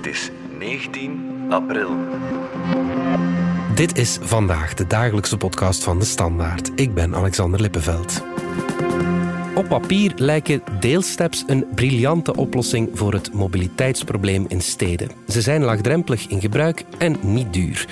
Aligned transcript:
Het 0.00 0.08
is 0.08 0.30
19 0.58 1.46
april. 1.50 1.96
Dit 3.74 3.98
is 3.98 4.18
vandaag 4.20 4.74
de 4.74 4.86
dagelijkse 4.86 5.36
podcast 5.36 5.84
van 5.84 5.98
de 5.98 6.04
Standaard. 6.04 6.70
Ik 6.74 6.94
ben 6.94 7.14
Alexander 7.14 7.60
Lippenveld. 7.60 8.22
Op 9.54 9.68
papier 9.68 10.12
lijken 10.16 10.62
deelsteps 10.78 11.44
een 11.46 11.66
briljante 11.74 12.36
oplossing 12.36 12.90
voor 12.94 13.12
het 13.12 13.32
mobiliteitsprobleem 13.32 14.44
in 14.48 14.60
steden. 14.60 15.10
Ze 15.28 15.40
zijn 15.40 15.62
laagdrempelig 15.62 16.26
in 16.26 16.40
gebruik 16.40 16.84
en 16.98 17.16
niet 17.20 17.52
duur. 17.52 17.86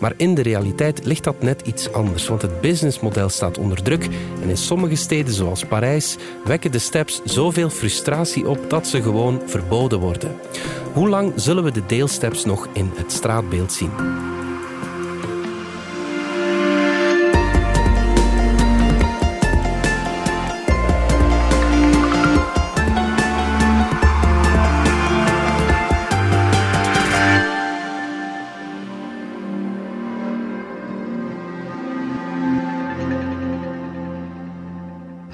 Maar 0.00 0.12
in 0.16 0.34
de 0.34 0.42
realiteit 0.42 1.04
ligt 1.04 1.24
dat 1.24 1.42
net 1.42 1.62
iets 1.66 1.92
anders, 1.92 2.28
want 2.28 2.42
het 2.42 2.60
businessmodel 2.60 3.28
staat 3.28 3.58
onder 3.58 3.82
druk 3.82 4.08
en 4.42 4.48
in 4.48 4.56
sommige 4.56 4.96
steden 4.96 5.34
zoals 5.34 5.64
Parijs 5.64 6.16
wekken 6.44 6.72
de 6.72 6.78
steps 6.78 7.20
zoveel 7.24 7.70
frustratie 7.70 8.48
op 8.48 8.70
dat 8.70 8.86
ze 8.86 9.02
gewoon 9.02 9.42
verboden 9.46 9.98
worden. 9.98 10.36
Hoe 10.92 11.08
lang 11.08 11.32
zullen 11.36 11.64
we 11.64 11.72
de 11.72 11.86
deelsteps 11.86 12.44
nog 12.44 12.68
in 12.72 12.90
het 12.96 13.12
straatbeeld 13.12 13.72
zien? 13.72 13.90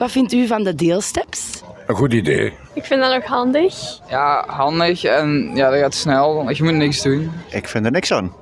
Wat 0.04 0.12
vindt 0.12 0.32
u 0.32 0.46
van 0.46 0.62
de 0.62 0.74
deelsteps? 0.74 1.62
Een 1.86 1.94
goed 1.94 2.12
idee. 2.12 2.52
Ik 2.74 2.84
vind 2.84 3.00
dat 3.00 3.14
nog 3.14 3.24
handig. 3.24 3.74
Ja, 4.08 4.44
handig 4.46 5.04
en 5.04 5.50
ja, 5.54 5.70
dat 5.70 5.78
gaat 5.78 5.94
snel. 5.94 6.50
Je 6.50 6.62
moet 6.62 6.72
niks 6.72 7.02
doen. 7.02 7.32
Ik 7.50 7.68
vind 7.68 7.84
er 7.84 7.90
niks 7.90 8.12
aan. 8.12 8.32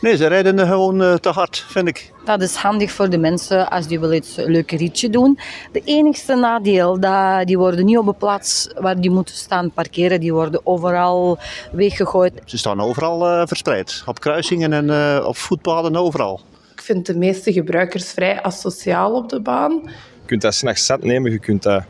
Nee, 0.00 0.16
ze 0.16 0.26
rijden 0.26 0.58
er 0.58 0.66
gewoon 0.66 1.02
eh, 1.02 1.14
te 1.14 1.28
hard, 1.28 1.64
vind 1.68 1.88
ik. 1.88 2.12
Dat 2.24 2.42
is 2.42 2.54
handig 2.54 2.92
voor 2.92 3.10
de 3.10 3.18
mensen 3.18 3.70
als 3.70 3.86
die 3.86 4.00
willen 4.00 4.16
iets 4.16 4.36
een 4.36 4.50
leuk 4.50 4.70
ritje 4.70 5.10
doen. 5.10 5.38
De 5.72 5.82
enigste 5.84 6.34
nadeel, 6.34 7.00
dat 7.00 7.46
die 7.46 7.58
worden 7.58 7.84
niet 7.84 7.98
op 7.98 8.06
de 8.06 8.12
plaats 8.12 8.68
waar 8.78 9.00
die 9.00 9.10
moeten 9.10 9.34
staan 9.34 9.70
parkeren. 9.70 10.20
Die 10.20 10.32
worden 10.32 10.60
overal 10.64 11.38
weggegooid. 11.72 12.32
Ze 12.44 12.58
staan 12.58 12.80
overal 12.80 13.26
eh, 13.26 13.46
verspreid. 13.46 14.02
Op 14.06 14.20
kruisingen 14.20 14.72
en 14.72 14.90
eh, 14.90 15.26
op 15.26 15.36
voetpaden, 15.36 15.96
overal. 15.96 16.40
Ik 16.72 16.82
vind 16.82 17.06
de 17.06 17.18
meeste 17.18 17.52
gebruikers 17.52 18.10
vrij 18.10 18.42
asociaal 18.42 19.12
op 19.12 19.28
de 19.28 19.40
baan. 19.40 19.90
Je 20.32 20.38
kunt 20.38 20.52
dat 20.52 20.60
s'nachts 20.60 20.86
zat 20.86 21.02
nemen, 21.02 21.30
je 21.30 21.38
kunt 21.38 21.62
dat 21.62 21.82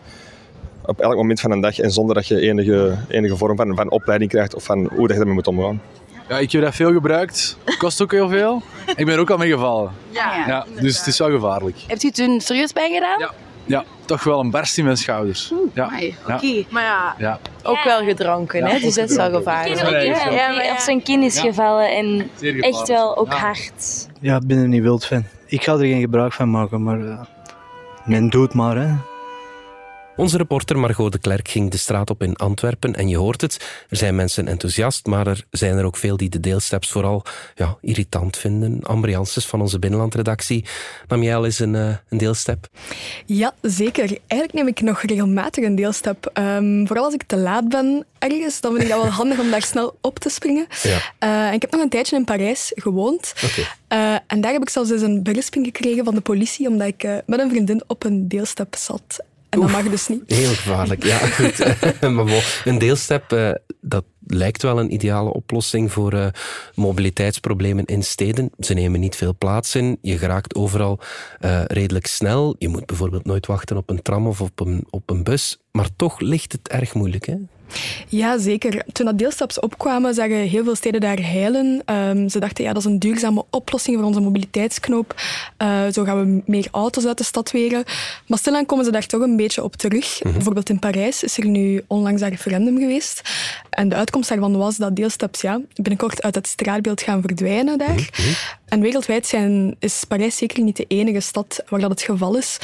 op 0.86 1.00
elk 1.00 1.14
moment 1.14 1.40
van 1.40 1.50
een 1.50 1.60
dag 1.60 1.78
en 1.78 1.90
zonder 1.90 2.14
dat 2.14 2.26
je 2.26 2.40
enige, 2.40 2.96
enige 3.08 3.36
vorm 3.36 3.56
van, 3.56 3.76
van 3.76 3.90
opleiding 3.90 4.30
krijgt 4.30 4.54
of 4.54 4.64
van 4.64 4.90
hoe 4.94 5.06
dat 5.06 5.16
je 5.16 5.20
ermee 5.20 5.34
moet 5.34 5.46
omgaan. 5.46 5.82
Ja, 6.28 6.38
ik 6.38 6.52
heb 6.52 6.62
dat 6.62 6.74
veel 6.74 6.92
gebruikt. 6.92 7.56
Kost 7.78 8.02
ook 8.02 8.10
heel 8.12 8.28
veel. 8.28 8.62
Ik 8.96 9.04
ben 9.06 9.14
er 9.14 9.20
ook 9.20 9.30
al 9.30 9.36
mee 9.36 9.50
gevallen. 9.50 9.90
Ja. 10.10 10.46
Ja, 10.46 10.66
dus 10.80 10.98
het 10.98 11.06
is 11.06 11.18
wel 11.18 11.30
gevaarlijk. 11.30 11.76
Hebt 11.86 12.02
u 12.02 12.06
het 12.06 12.16
toen 12.16 12.40
serieus 12.40 12.72
bij 12.72 12.90
gedaan? 12.92 13.18
Ja. 13.18 13.30
Ja, 13.64 13.84
toch 14.04 14.24
wel 14.24 14.40
een 14.40 14.50
barst 14.50 14.78
in 14.78 14.84
mijn 14.84 14.96
schouders. 14.96 15.52
Ja. 15.74 15.90
Ja. 15.98 16.34
Oké. 16.34 16.64
Maar 16.70 16.82
ja, 16.82 17.14
Ja. 17.18 17.38
ook 17.62 17.82
wel 17.84 18.04
gedronken, 18.04 18.64
hè? 18.64 18.78
dus 18.80 18.94
dat 18.94 19.10
is 19.10 19.16
wel 19.16 19.30
gevaarlijk. 19.32 19.80
Ja, 19.80 20.48
maar 20.52 20.70
of 20.74 20.80
zijn 20.80 21.02
kind 21.02 21.24
is 21.24 21.40
gevallen 21.40 21.96
en 21.96 22.30
echt 22.60 22.88
wel 22.88 23.16
ook 23.16 23.32
Ja. 23.32 23.38
hard. 23.38 24.08
Ja, 24.20 24.36
ik 24.36 24.46
ben 24.46 24.58
er 24.58 24.68
niet 24.68 24.82
wild 24.82 25.04
van. 25.04 25.24
Ik 25.46 25.62
ga 25.64 25.72
er 25.72 25.78
geen 25.78 26.00
gebruik 26.00 26.32
van 26.32 26.50
maken, 26.50 26.82
maar 26.82 26.98
eh, 28.02 28.08
men 28.08 28.28
doet 28.28 28.54
maar. 28.54 28.76
Hè. 28.76 29.11
Onze 30.16 30.36
reporter 30.36 30.78
Margot 30.78 31.12
de 31.12 31.18
Klerk 31.18 31.48
ging 31.48 31.70
de 31.70 31.76
straat 31.76 32.10
op 32.10 32.22
in 32.22 32.36
Antwerpen 32.36 32.94
en 32.94 33.08
je 33.08 33.16
hoort 33.16 33.40
het, 33.40 33.56
er 33.88 33.96
zijn 33.96 34.14
mensen 34.14 34.48
enthousiast, 34.48 35.06
maar 35.06 35.26
er 35.26 35.44
zijn 35.50 35.76
er 35.76 35.84
ook 35.84 35.96
veel 35.96 36.16
die 36.16 36.28
de 36.28 36.40
deelsteps 36.40 36.90
vooral 36.90 37.24
ja, 37.54 37.76
irritant 37.80 38.36
vinden. 38.36 38.82
Amber 38.82 39.10
Janssens 39.10 39.46
van 39.46 39.60
onze 39.60 39.78
binnenlandredactie, 39.78 40.64
nam 41.08 41.22
jij 41.22 41.36
al 41.36 41.44
eens 41.44 41.58
een, 41.58 41.74
eh, 41.74 41.88
een 42.08 42.18
deelstep? 42.18 42.68
Ja, 43.26 43.54
zeker. 43.60 44.18
Eigenlijk 44.26 44.52
neem 44.52 44.66
ik 44.66 44.80
nog 44.80 45.02
regelmatig 45.02 45.64
een 45.64 45.74
deelstap. 45.74 46.30
Ehm, 46.32 46.86
vooral 46.86 47.04
als 47.04 47.14
ik 47.14 47.22
te 47.22 47.36
laat 47.36 47.68
ben 47.68 48.06
ergens, 48.18 48.60
dan 48.60 48.72
vind 48.72 48.84
ik 48.84 48.90
dat 48.90 49.02
wel 49.02 49.10
handig 49.10 49.38
om 49.38 49.50
daar 49.50 49.62
snel 49.62 49.98
op 50.00 50.18
te 50.18 50.28
springen. 50.28 50.66
Ja. 50.82 50.98
Eh, 51.18 51.46
en 51.46 51.52
ik 51.52 51.62
heb 51.62 51.70
nog 51.70 51.80
een 51.80 51.88
tijdje 51.88 52.16
in 52.16 52.24
Parijs 52.24 52.72
gewoond. 52.74 53.32
Oké. 53.44 53.66
Eh, 53.88 54.14
en 54.26 54.40
daar 54.40 54.52
heb 54.52 54.62
ik 54.62 54.70
zelfs 54.70 54.90
eens 54.90 55.02
een 55.02 55.22
berisping 55.22 55.66
gekregen 55.66 56.04
van 56.04 56.14
de 56.14 56.20
politie, 56.20 56.68
omdat 56.68 56.86
ik 56.86 57.02
met 57.26 57.40
een 57.40 57.50
vriendin 57.50 57.82
op 57.86 58.04
een 58.04 58.28
deelstap 58.28 58.76
zat. 58.76 59.20
En 59.52 59.60
dat 59.60 59.70
mag 59.70 59.88
dus 59.88 60.08
niet. 60.08 60.22
Heel 60.26 60.54
gevaarlijk, 60.54 61.04
ja 61.04 61.18
goed. 61.18 61.58
maar 62.14 62.24
bon, 62.24 62.40
een 62.64 62.78
deelstep, 62.78 63.32
eh, 63.32 63.50
dat 63.80 64.04
lijkt 64.26 64.62
wel 64.62 64.78
een 64.78 64.92
ideale 64.92 65.32
oplossing 65.32 65.92
voor 65.92 66.12
eh, 66.12 66.26
mobiliteitsproblemen 66.74 67.84
in 67.84 68.02
steden. 68.02 68.50
Ze 68.58 68.74
nemen 68.74 69.00
niet 69.00 69.16
veel 69.16 69.34
plaats 69.38 69.74
in, 69.74 69.98
je 70.02 70.18
geraakt 70.18 70.54
overal 70.54 70.98
eh, 71.40 71.62
redelijk 71.66 72.06
snel. 72.06 72.54
Je 72.58 72.68
moet 72.68 72.86
bijvoorbeeld 72.86 73.24
nooit 73.24 73.46
wachten 73.46 73.76
op 73.76 73.90
een 73.90 74.02
tram 74.02 74.26
of 74.26 74.40
op 74.40 74.60
een, 74.60 74.86
op 74.90 75.10
een 75.10 75.22
bus. 75.22 75.58
Maar 75.72 75.88
toch 75.96 76.20
ligt 76.20 76.52
het 76.52 76.68
erg 76.68 76.94
moeilijk, 76.94 77.26
hè? 77.26 77.36
Ja, 78.08 78.38
zeker. 78.38 78.82
Toen 78.92 79.06
dat 79.06 79.18
deelstaps 79.18 79.60
opkwamen, 79.60 80.14
zagen 80.14 80.36
heel 80.36 80.64
veel 80.64 80.74
steden 80.74 81.00
daar 81.00 81.20
heilen. 81.20 81.82
Ehm, 81.84 82.28
ze 82.28 82.38
dachten, 82.40 82.64
ja, 82.64 82.72
dat 82.72 82.84
is 82.84 82.90
een 82.90 82.98
duurzame 82.98 83.44
oplossing 83.50 83.96
voor 83.96 84.06
onze 84.06 84.20
mobiliteitsknoop. 84.20 85.14
Eh, 85.56 85.86
zo 85.92 86.04
gaan 86.04 86.20
we 86.20 86.42
meer 86.46 86.68
auto's 86.70 87.06
uit 87.06 87.18
de 87.18 87.24
stad 87.24 87.50
weren. 87.50 87.84
Maar 88.26 88.38
stilaan 88.38 88.66
komen 88.66 88.84
ze 88.84 88.90
daar 88.90 89.06
toch 89.06 89.20
een 89.20 89.36
beetje 89.36 89.62
op 89.62 89.76
terug. 89.76 90.20
Bijvoorbeeld 90.22 90.68
in 90.68 90.78
Parijs 90.78 91.22
is 91.22 91.38
er 91.38 91.46
nu 91.46 91.84
onlangs 91.86 92.20
een 92.22 92.28
referendum 92.28 92.78
geweest. 92.78 93.20
En 93.70 93.88
de 93.88 93.94
uitkomst 93.94 94.28
daarvan 94.28 94.56
was 94.56 94.76
dat 94.76 94.96
deelstaps 94.96 95.40
ja, 95.40 95.60
binnenkort 95.74 96.22
uit 96.22 96.34
het 96.34 96.46
straatbeeld 96.46 97.02
gaan 97.02 97.20
verdwijnen 97.20 97.78
daar. 97.78 98.10
En 98.68 98.80
wereldwijd 98.80 99.26
zijn, 99.26 99.76
is 99.78 100.04
Parijs 100.08 100.36
zeker 100.36 100.62
niet 100.62 100.76
de 100.76 100.84
enige 100.88 101.20
stad 101.20 101.62
waar 101.68 101.80
dat 101.80 101.90
het 101.90 102.02
geval 102.02 102.36
is. 102.36 102.58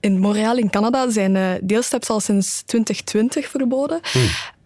In 0.00 0.18
Montreal 0.18 0.56
in 0.56 0.70
Canada 0.70 1.10
zijn 1.10 1.36
eh, 1.36 1.50
deelstaps 1.62 2.10
al 2.10 2.20
sinds 2.20 2.62
2020 2.66 3.48
verboden. 3.48 4.00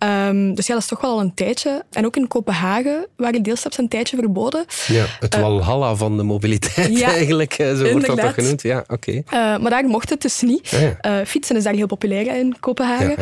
Ehm, 0.02 0.54
dus 0.54 0.66
ja, 0.66 0.72
dat 0.74 0.82
is 0.82 0.88
toch 0.88 1.00
wel 1.00 1.10
al 1.10 1.20
een 1.20 1.34
tijdje. 1.34 1.84
En 1.90 2.06
ook 2.06 2.16
in 2.16 2.28
Kopenhagen 2.28 3.06
waren 3.16 3.42
deelstaps 3.42 3.78
een 3.78 3.88
tijdje 3.88 4.16
verboden. 4.16 4.64
Ja, 4.86 5.04
het 5.20 5.36
walhalla 5.40 5.94
van 5.94 6.16
de 6.16 6.22
mobiliteit 6.22 6.98
ja, 6.98 7.08
eigenlijk, 7.18 7.52
eh, 7.52 7.74
zo 7.76 7.90
wordt 7.90 8.06
dat 8.06 8.18
toch 8.20 8.34
genoemd. 8.34 8.62
Ja, 8.62 8.84
oké. 8.88 9.12
Eh, 9.12 9.22
maar 9.32 9.70
daar 9.70 9.84
mocht 9.84 10.10
het 10.10 10.22
dus 10.22 10.40
niet. 10.40 10.68
Ja. 10.68 10.96
Eh, 11.00 11.26
fietsen 11.26 11.56
is 11.56 11.64
daar 11.64 11.74
heel 11.74 11.86
populair 11.86 12.36
in 12.36 12.56
Kopenhagen. 12.60 13.08
Ja. 13.08 13.16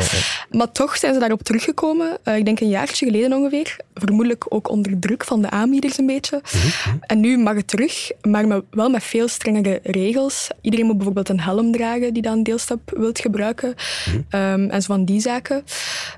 Maar 0.57 0.71
toch 0.71 0.97
zijn 0.97 1.13
ze 1.13 1.19
daarop 1.19 1.43
teruggekomen. 1.43 2.17
Eh, 2.23 2.37
ik 2.37 2.45
denk 2.45 2.59
een 2.59 2.69
jaartje 2.69 3.05
geleden 3.05 3.33
ongeveer. 3.33 3.75
Vermoedelijk 3.93 4.45
ook 4.49 4.69
onder 4.69 4.99
druk 4.99 5.23
van 5.23 5.41
de 5.41 5.49
aanbieders 5.49 5.97
een 5.97 6.05
beetje. 6.05 6.41
Mhm, 6.43 6.97
En 7.01 7.19
nu 7.19 7.37
mag 7.37 7.55
het 7.55 7.67
terug, 7.67 8.11
maar 8.21 8.47
met- 8.47 8.63
wel 8.71 8.89
met 8.89 9.03
veel 9.03 9.27
strengere 9.27 9.79
regels. 9.83 10.47
Iedereen 10.61 10.85
moet 10.85 10.95
bijvoorbeeld 10.95 11.29
een 11.29 11.39
helm 11.41 11.71
dragen 11.71 12.13
die 12.13 12.21
dan 12.21 12.43
deelstap 12.43 12.79
wilt 12.97 13.19
gebruiken. 13.19 13.73
Mhm. 14.05 14.19
Ehm, 14.29 14.69
en 14.69 14.81
zo 14.81 14.93
van 14.93 15.05
die 15.05 15.19
zaken. 15.19 15.63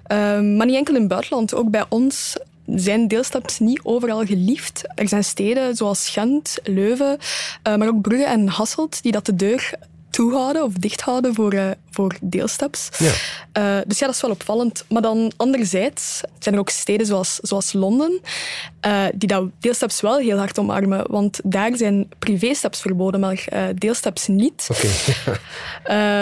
Ehm, 0.03 0.52
maar 0.57 0.65
niet 0.65 0.75
enkel 0.75 0.93
in 0.93 0.99
het 0.99 1.09
buitenland. 1.09 1.53
Ook 1.53 1.69
bij 1.69 1.85
ons 1.89 2.35
zijn 2.65 3.07
deelstaps 3.07 3.59
niet 3.59 3.79
overal 3.83 4.25
geliefd. 4.25 4.81
Er 4.95 5.07
zijn 5.07 5.23
steden 5.23 5.75
zoals 5.75 6.09
Gent, 6.09 6.57
Leuven, 6.63 7.17
eh, 7.63 7.75
maar 7.75 7.87
ook 7.87 8.01
Brugge 8.01 8.25
en 8.25 8.47
Hasselt 8.47 9.03
die 9.03 9.11
dat 9.11 9.25
de 9.25 9.35
deur 9.35 9.73
toehouden 10.13 10.63
of 10.63 10.73
dicht 10.73 11.01
houden 11.01 11.33
voor, 11.33 11.53
eh, 11.53 11.69
voor 11.91 12.15
deelstaps. 12.21 12.89
Ja. 12.97 13.11
Eh, 13.51 13.81
dus 13.87 13.99
ja, 13.99 14.05
dat 14.05 14.15
is 14.15 14.21
wel 14.21 14.31
opvallend. 14.31 14.85
Maar 14.89 15.01
dan 15.01 15.31
anderzijds 15.37 16.21
zijn 16.39 16.55
er 16.55 16.61
ook 16.61 16.69
steden 16.69 17.05
zoals, 17.05 17.35
zoals 17.35 17.73
Londen 17.73 18.21
eh, 18.79 19.05
die 19.15 19.27
dat 19.27 19.43
deelstaps 19.59 20.01
wel 20.01 20.17
heel 20.17 20.37
hard 20.37 20.59
omarmen. 20.59 21.11
Want 21.11 21.39
daar 21.43 21.77
zijn 21.77 22.09
privéstaps 22.19 22.81
verboden, 22.81 23.19
maar 23.19 23.45
deelstaps 23.75 24.27
niet. 24.27 24.67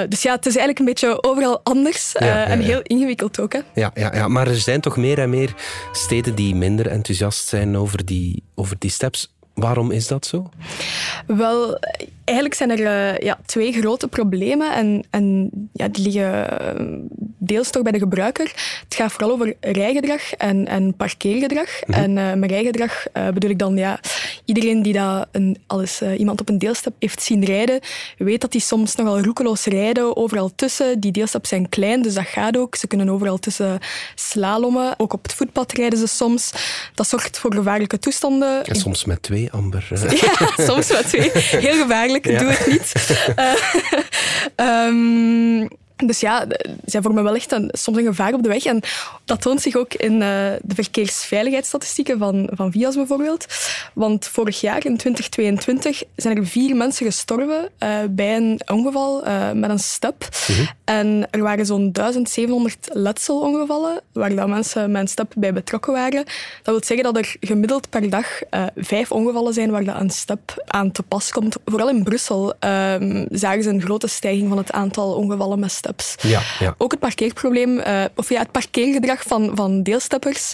Dus 0.09 0.22
ja, 0.22 0.35
het 0.35 0.46
is 0.46 0.56
eigenlijk 0.56 0.79
een 0.79 0.85
beetje 0.85 1.23
overal 1.23 1.59
anders 1.63 2.16
Ja, 2.19 2.25
ja, 2.25 2.46
en 2.46 2.59
heel 2.59 2.81
ingewikkeld 2.84 3.40
ook. 3.40 3.53
Hè. 3.53 3.59
Ja, 3.73 3.91
ja, 3.94 4.16
ja, 4.16 4.28
maar 4.28 4.47
er 4.47 4.59
zijn 4.59 4.81
toch 4.81 4.97
meer 4.97 5.19
en 5.19 5.29
meer 5.29 5.53
steden 5.91 6.35
die 6.35 6.55
minder 6.55 6.88
enthousiast 6.88 7.47
zijn 7.47 7.78
over 7.78 8.05
die, 8.05 8.43
over 8.55 8.76
die 8.79 8.91
steps. 8.91 9.34
Waarom 9.53 9.92
is 9.92 10.08
dat 10.08 10.26
zo? 10.26 10.50
Wel, 11.28 11.80
eigenlijk 12.24 12.56
zijn 12.56 12.70
er 12.70 12.86
eh, 12.86 13.18
ja, 13.26 13.40
twee 13.46 13.74
grote 13.74 14.08
problemen 14.08 14.74
en, 14.74 15.03
en 15.09 15.50
ja, 15.74 15.88
die 15.88 16.03
liggen 16.03 16.59
eh, 16.59 16.86
deels 17.38 17.70
toch 17.70 17.84
bij 17.84 17.92
de 17.92 18.00
gebruiker. 18.00 18.52
Het 18.84 18.96
gaat 18.96 19.12
vooral 19.12 19.32
over 19.32 19.56
rijgedrag 19.59 20.34
en, 20.34 20.68
en 20.68 20.96
parkeergedrag. 20.96 21.82
En 21.82 22.18
eh, 22.18 22.34
met 22.34 22.50
rijgedrag 22.50 23.06
bedoel 23.34 23.50
ik 23.50 23.59
dan 23.59 23.78
ja, 23.78 24.00
iedereen 24.46 24.82
die 24.82 24.94
dat 24.94 25.28
een, 25.32 25.58
al 25.68 25.82
eens 25.82 26.02
eh, 26.02 26.20
iemand 26.20 26.42
op 26.42 26.50
een 26.50 26.59
deelstap 26.59 26.94
heeft 27.00 27.22
zien 27.22 27.46
rijden, 27.46 27.80
weet 28.18 28.42
dat 28.42 28.52
die 28.52 28.62
soms 28.62 28.96
nogal 28.96 29.22
roekeloos 29.22 29.66
rijden, 29.66 30.18
overal 30.18 30.52
tussen. 30.56 31.00
Die 31.00 31.12
deelstaps 31.12 31.50
zijn 31.50 31.70
klein, 31.70 32.02
dus 32.02 32.14
dat 32.14 32.26
gaat 32.26 32.58
ook. 32.58 32.76
Ze 32.76 32.88
kunnen 32.88 33.09
overal 33.09 33.38
tussen 33.38 33.80
slalommen. 34.16 34.94
Ook 34.98 35.14
op 35.14 35.24
het 35.24 35.34
voetpad 35.34 35.72
rijden 35.72 36.00
ze 36.00 36.08
soms. 36.08 36.52
Dat 36.96 37.08
zorgt 37.08 37.40
voor 37.40 37.53
gevaarlijke 37.53 38.00
toestanden. 38.00 38.66
En 38.66 38.76
soms 38.76 39.06
met 39.06 39.24
twee, 39.24 39.51
Amber. 39.52 39.88
Ja, 39.90 40.48
soms 40.66 40.92
met 40.92 41.08
twee. 41.08 41.32
Heel 41.34 41.82
gevaarlijk, 41.82 42.26
Ja. 42.26 42.40
doe 42.40 42.50
het 42.52 42.68
niet. 42.68 42.94
Ehm, 44.56 45.68
Dus 46.06 46.20
ja, 46.20 46.46
zij 46.86 47.02
vormen 47.02 47.24
wel 47.24 47.36
echt 47.36 47.52
een, 47.52 47.70
soms 47.72 47.98
een 47.98 48.06
gevaar 48.06 48.34
op 48.34 48.44
de 48.44 48.50
weg. 48.50 48.66
En 48.66 48.82
dat 49.26 49.42
toont 49.42 49.62
zich 49.62 49.76
ook 49.76 49.94
in 49.94 50.14
uh, 50.14 50.20
de 50.62 50.76
verkeersveiligheidsstatistieken 50.76 52.18
van, 52.18 52.50
van 52.53 52.72
VIAS 52.72 52.96
bijvoorbeeld. 52.96 53.46
Want 53.94 54.28
vorig 54.28 54.62
jaar, 54.62 54.86
in 54.86 54.98
2022, 54.98 56.03
zijn 56.16 56.38
er 56.38 56.48
vier 56.48 56.76
mensen 56.76 57.06
gestorven 57.06 57.70
uh, 57.80 57.98
bij 58.09 58.36
een 58.36 58.62
ongeval 58.66 59.28
uh, 59.28 59.52
met 59.52 59.70
een 59.70 59.80
step. 59.80 60.28
Mm-hmm. 60.48 60.70
En 60.84 61.28
er 61.32 61.42
waren 61.42 61.66
zo'n 61.66 61.92
1700 61.92 62.90
letselongevallen, 62.94 64.02
waar 64.12 64.36
dat 64.36 64.48
mensen 64.48 64.92
met 64.92 65.02
een 65.02 65.08
step 65.08 65.34
bij 65.36 65.53
betrokken 65.53 65.94
waren. 65.94 66.24
Dat 66.64 66.74
wil 66.74 66.84
zeggen 66.84 67.14
dat 67.14 67.18
er 67.18 67.36
gemiddeld 67.40 67.90
per 67.90 68.09
dag 68.09 68.42
vijf 68.76 69.12
ongevallen 69.12 69.53
zijn 69.53 69.72
waar 69.72 69.84
dat 69.84 70.00
een 70.00 70.09
step 70.09 70.64
aan 70.68 70.92
te 70.92 71.03
pas 71.03 71.32
komt. 71.32 71.56
Vooral 71.66 71.90
in 71.90 72.03
Brussel 72.03 72.53
ehm, 72.59 73.26
zagen 73.30 73.64
ze 73.64 73.70
een 73.70 73.82
grote 73.82 74.08
stijging 74.08 74.50
van 74.50 74.58
het 74.58 74.72
aantal 74.72 75.14
ongevallen 75.14 75.59
met 75.59 75.72
step. 75.72 75.91
Ja, 76.22 76.41
ja. 76.59 76.76
Ook 76.78 76.91
het 76.91 76.99
parkeerprobleem, 76.99 77.78
uh, 77.78 78.03
of 78.16 78.29
ja, 78.29 78.40
het 78.40 78.52
parkeergedrag 78.52 79.23
van, 79.28 79.52
van 79.55 79.84
deelsteppers 79.84 80.53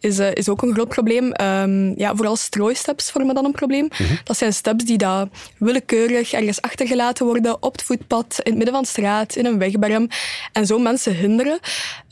is, 0.00 0.18
uh, 0.18 0.34
is 0.34 0.48
ook 0.48 0.62
een 0.62 0.72
groot 0.72 0.88
probleem. 0.88 1.32
Um, 1.40 1.94
ja, 1.96 2.14
vooral 2.14 2.36
strooisteps 2.36 3.10
vormen 3.10 3.34
dan 3.34 3.44
een 3.44 3.52
probleem. 3.52 3.82
Mm 3.82 4.06
-hmm. 4.06 4.18
Dat 4.24 4.36
zijn 4.36 4.52
steps 4.52 4.84
die 4.84 4.98
daar 4.98 5.26
willekeurig 5.58 6.32
ergens 6.32 6.60
achtergelaten 6.60 7.26
worden 7.26 7.62
op 7.62 7.72
het 7.72 7.82
voetpad, 7.82 8.34
in 8.42 8.42
het 8.44 8.54
midden 8.54 8.74
van 8.74 8.82
de 8.82 8.88
straat, 8.88 9.36
in 9.36 9.46
een 9.46 9.58
wegberm. 9.58 10.08
En 10.52 10.66
zo 10.66 10.78
mensen 10.78 11.14
hinderen. 11.14 11.58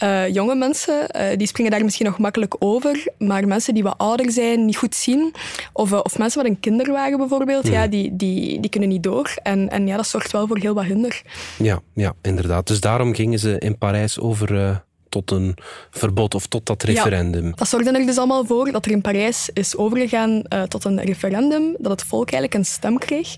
Uh, 0.02 0.28
jonge 0.28 0.55
mensen, 0.55 1.08
die 1.37 1.46
springen 1.46 1.73
daar 1.73 1.84
misschien 1.84 2.06
nog 2.06 2.19
makkelijk 2.19 2.55
over, 2.58 3.06
maar 3.19 3.46
mensen 3.46 3.75
die 3.75 3.82
wat 3.82 3.94
ouder 3.99 4.32
zijn, 4.32 4.64
niet 4.64 4.76
goed 4.76 4.94
zien, 4.94 5.34
of, 5.73 5.93
of 5.93 6.19
mensen 6.19 6.43
met 6.43 6.50
een 6.50 6.61
kinderwagen 6.61 7.19
bijvoorbeeld, 7.19 7.64
mm 7.64 7.75
ja, 7.76 7.87
die, 7.87 8.17
die, 8.17 8.61
die 8.61 8.70
kunnen 8.70 8.88
niet 8.88 9.02
door. 9.02 9.34
En, 9.43 9.70
en 9.70 9.87
ja, 9.87 9.96
dat 9.96 10.06
zorgt 10.06 10.32
wel 10.32 10.46
voor 10.46 10.58
heel 10.58 10.75
wat 10.75 10.84
hinder. 10.84 11.23
Ja, 11.56 11.81
ja 11.94 12.14
inderdaad. 12.23 12.65
Dus 12.66 12.80
daarom 12.80 13.14
gingen 13.14 13.38
ze 13.38 13.58
in 13.58 13.78
Parijs 13.78 14.20
over 14.20 14.52
uh, 14.52 14.76
tot 15.08 15.30
een 15.30 15.56
verbod 15.90 16.34
of 16.34 16.46
tot 16.46 16.66
dat 16.66 16.82
referendum. 16.82 17.44
Ja, 17.44 17.52
dat 17.54 17.68
zorgde 17.68 17.98
er 17.98 18.06
dus 18.06 18.18
allemaal 18.18 18.44
voor 18.44 18.72
dat 18.72 18.84
er 18.86 18.92
in 18.92 19.00
Parijs 19.00 19.50
is 19.52 19.76
overgegaan 19.76 20.42
uh, 20.48 20.62
tot 20.62 20.84
een 20.84 21.00
referendum, 21.00 21.74
dat 21.78 21.90
het 21.90 22.02
volk 22.02 22.30
eigenlijk 22.30 22.54
een 22.54 22.64
stem 22.64 22.98
kreeg. 22.98 23.36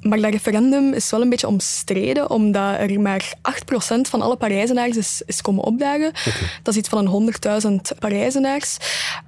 Maar 0.00 0.20
dat 0.20 0.30
referendum 0.30 0.92
is 0.92 1.10
wel 1.10 1.22
een 1.22 1.28
beetje 1.28 1.46
omstreden, 1.46 2.30
omdat 2.30 2.78
er 2.78 3.00
maar 3.00 3.34
8% 3.96 4.00
van 4.00 4.22
alle 4.22 4.36
Parijzenaars 4.36 4.96
is, 4.96 5.22
is 5.26 5.40
komen 5.40 5.64
opdagen. 5.64 6.08
Okay. 6.08 6.48
Dat 6.62 6.74
is 6.74 6.80
iets 6.80 6.88
van 6.88 7.06
een 7.06 7.32
100.000 7.92 7.98
Parijzenaars. 7.98 8.76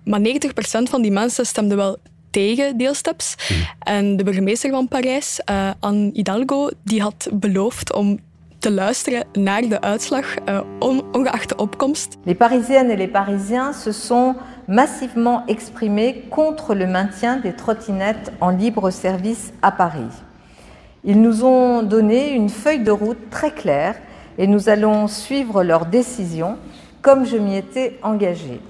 Maar 0.04 0.20
90% 0.20 0.22
van 0.90 1.02
die 1.02 1.10
mensen 1.10 1.46
stemden 1.46 1.76
wel 1.76 1.96
tegen 2.30 2.76
deelsteps. 2.76 3.34
Mm. 3.48 3.56
En 3.78 4.16
de 4.16 4.24
burgemeester 4.24 4.70
van 4.70 4.88
Parijs, 4.88 5.40
uh, 5.50 5.70
Anne 5.80 6.10
Hidalgo, 6.12 6.68
die 6.84 7.02
had 7.02 7.28
beloofd 7.32 7.92
om 7.92 8.20
opkomst. 11.58 12.18
Les 12.26 12.34
Parisiennes 12.34 12.90
et 12.90 12.96
les 12.96 13.08
Parisiens 13.08 13.72
se 13.72 13.92
sont 13.92 14.34
massivement 14.68 15.46
exprimés 15.46 16.24
contre 16.30 16.74
le 16.74 16.86
maintien 16.86 17.38
des 17.38 17.54
trottinettes 17.54 18.32
en 18.40 18.50
libre 18.50 18.90
service 18.90 19.52
à 19.62 19.72
Paris. 19.72 20.10
Ils 21.04 21.22
nous 21.22 21.44
ont 21.44 21.82
donné 21.82 22.32
une 22.32 22.50
feuille 22.50 22.84
de 22.84 22.90
route 22.90 23.30
très 23.30 23.50
claire 23.50 23.94
et 24.36 24.46
nous 24.46 24.68
allons 24.68 25.06
suivre 25.06 25.62
leurs 25.62 25.86
décisions 25.86 26.58
comme 27.00 27.24
je 27.24 27.38
m'y 27.38 27.56
étais 27.56 27.98
engagée. 28.02 28.60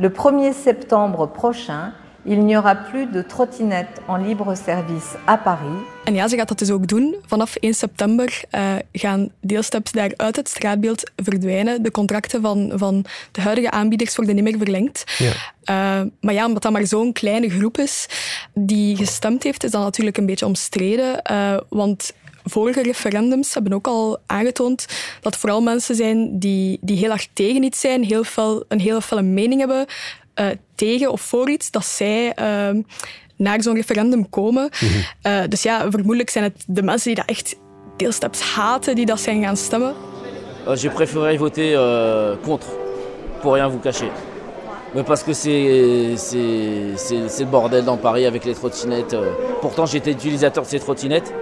Le 0.00 0.08
1er 0.08 0.52
septembre 0.52 1.26
prochain, 1.26 1.92
il 2.24 2.44
n'y 2.44 2.54
aura 2.54 2.74
plus 2.74 3.06
de 3.12 3.26
trottinettes 3.26 4.00
en 4.08 4.18
libre 4.26 4.56
service 4.56 5.16
à 5.26 5.36
Paris. 5.36 5.78
En 6.04 6.14
ja, 6.14 6.28
ze 6.28 6.36
gaat 6.36 6.48
dat 6.48 6.58
dus 6.58 6.70
ook 6.70 6.88
doen. 6.88 7.16
Vanaf 7.26 7.54
1 7.56 7.74
september 7.74 8.42
uh, 8.54 8.74
gaan 8.92 9.30
deelsteps 9.40 9.92
daar 9.92 10.12
uit 10.16 10.36
het 10.36 10.48
straatbeeld 10.48 11.10
verdwijnen. 11.16 11.82
De 11.82 11.90
contracten 11.90 12.40
van, 12.42 12.72
van 12.74 13.04
de 13.32 13.40
huidige 13.40 13.70
aanbieders 13.70 14.16
worden 14.16 14.34
niet 14.34 14.44
meer 14.44 14.58
verlengd. 14.58 15.04
Ja. 15.18 15.30
Uh, 15.30 16.06
maar 16.20 16.34
ja, 16.34 16.46
omdat 16.46 16.62
dat 16.62 16.72
maar 16.72 16.86
zo'n 16.86 17.12
kleine 17.12 17.50
groep 17.50 17.78
is 17.78 18.06
die 18.54 18.96
gestemd 18.96 19.42
heeft, 19.42 19.64
is 19.64 19.70
dat 19.70 19.82
natuurlijk 19.82 20.16
een 20.16 20.26
beetje 20.26 20.46
omstreden. 20.46 21.22
Uh, 21.30 21.56
want 21.68 22.12
vorige 22.44 22.82
referendums 22.82 23.54
hebben 23.54 23.72
ook 23.72 23.86
al 23.86 24.18
aangetoond 24.26 24.86
dat 25.20 25.36
vooral 25.36 25.62
mensen 25.62 25.94
zijn 25.94 26.38
die, 26.38 26.78
die 26.80 26.96
heel 26.96 27.10
erg 27.10 27.28
tegen 27.32 27.62
iets 27.62 27.80
zijn, 27.80 28.04
heel 28.04 28.24
fel, 28.24 28.64
een 28.68 28.80
heel 28.80 29.00
felle 29.00 29.22
mening 29.22 29.60
hebben, 29.60 29.86
uh, 30.40 30.46
tegen 30.74 31.10
of 31.12 31.20
voor 31.20 31.50
iets, 31.50 31.70
dat 31.70 31.84
zij 31.84 32.26
uh, 32.26 32.82
naar 33.36 33.62
zo'n 33.62 33.74
referendum 33.74 34.28
komen. 34.30 34.70
Mm 34.80 34.88
-hmm. 34.88 35.32
uh, 35.32 35.48
dus 35.48 35.62
ja, 35.62 35.90
vermoedelijk 35.90 36.30
zijn 36.30 36.44
het 36.44 36.64
de 36.66 36.82
mensen 36.82 37.06
die 37.06 37.14
dat 37.14 37.28
echt 37.36 37.56
deelsteps 37.96 38.40
haten, 38.40 38.94
die 38.94 39.06
dat 39.06 39.20
zijn 39.20 39.42
gaan 39.42 39.56
stemmen. 39.56 39.94
J'ai 40.74 40.90
préféré 40.90 41.38
voter 41.38 41.74
euh, 41.76 42.36
contre, 42.44 42.66
pour 43.40 43.54
rien 43.54 43.70
vous 43.70 43.80
cacher. 43.80 44.10
Mais 44.94 45.02
parce 45.02 45.22
que 45.22 45.32
c'est 45.32 45.54
le 46.34 47.44
bordel 47.44 47.84
dans 47.84 47.96
Paris 47.96 48.26
avec 48.26 48.44
les 48.44 48.54
trottinettes. 48.54 49.16
Pourtant, 49.60 49.86
j'étais 49.86 50.12
utilisateur 50.12 50.64
de 50.64 50.68
ces 50.68 50.80
trottinettes. 50.80 51.32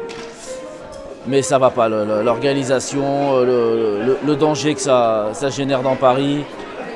Mais 1.27 1.43
ça 1.43 1.59
va 1.59 1.71
pas, 1.71 1.89
l'organisation, 1.89 3.41
le, 3.41 4.01
le, 4.05 4.19
le, 4.25 4.37
danger 4.37 4.75
que 4.75 4.81
ça, 4.81 5.31
ça 5.33 5.49
génère 5.49 5.83
dans 5.83 5.97
Paris. 5.97 6.45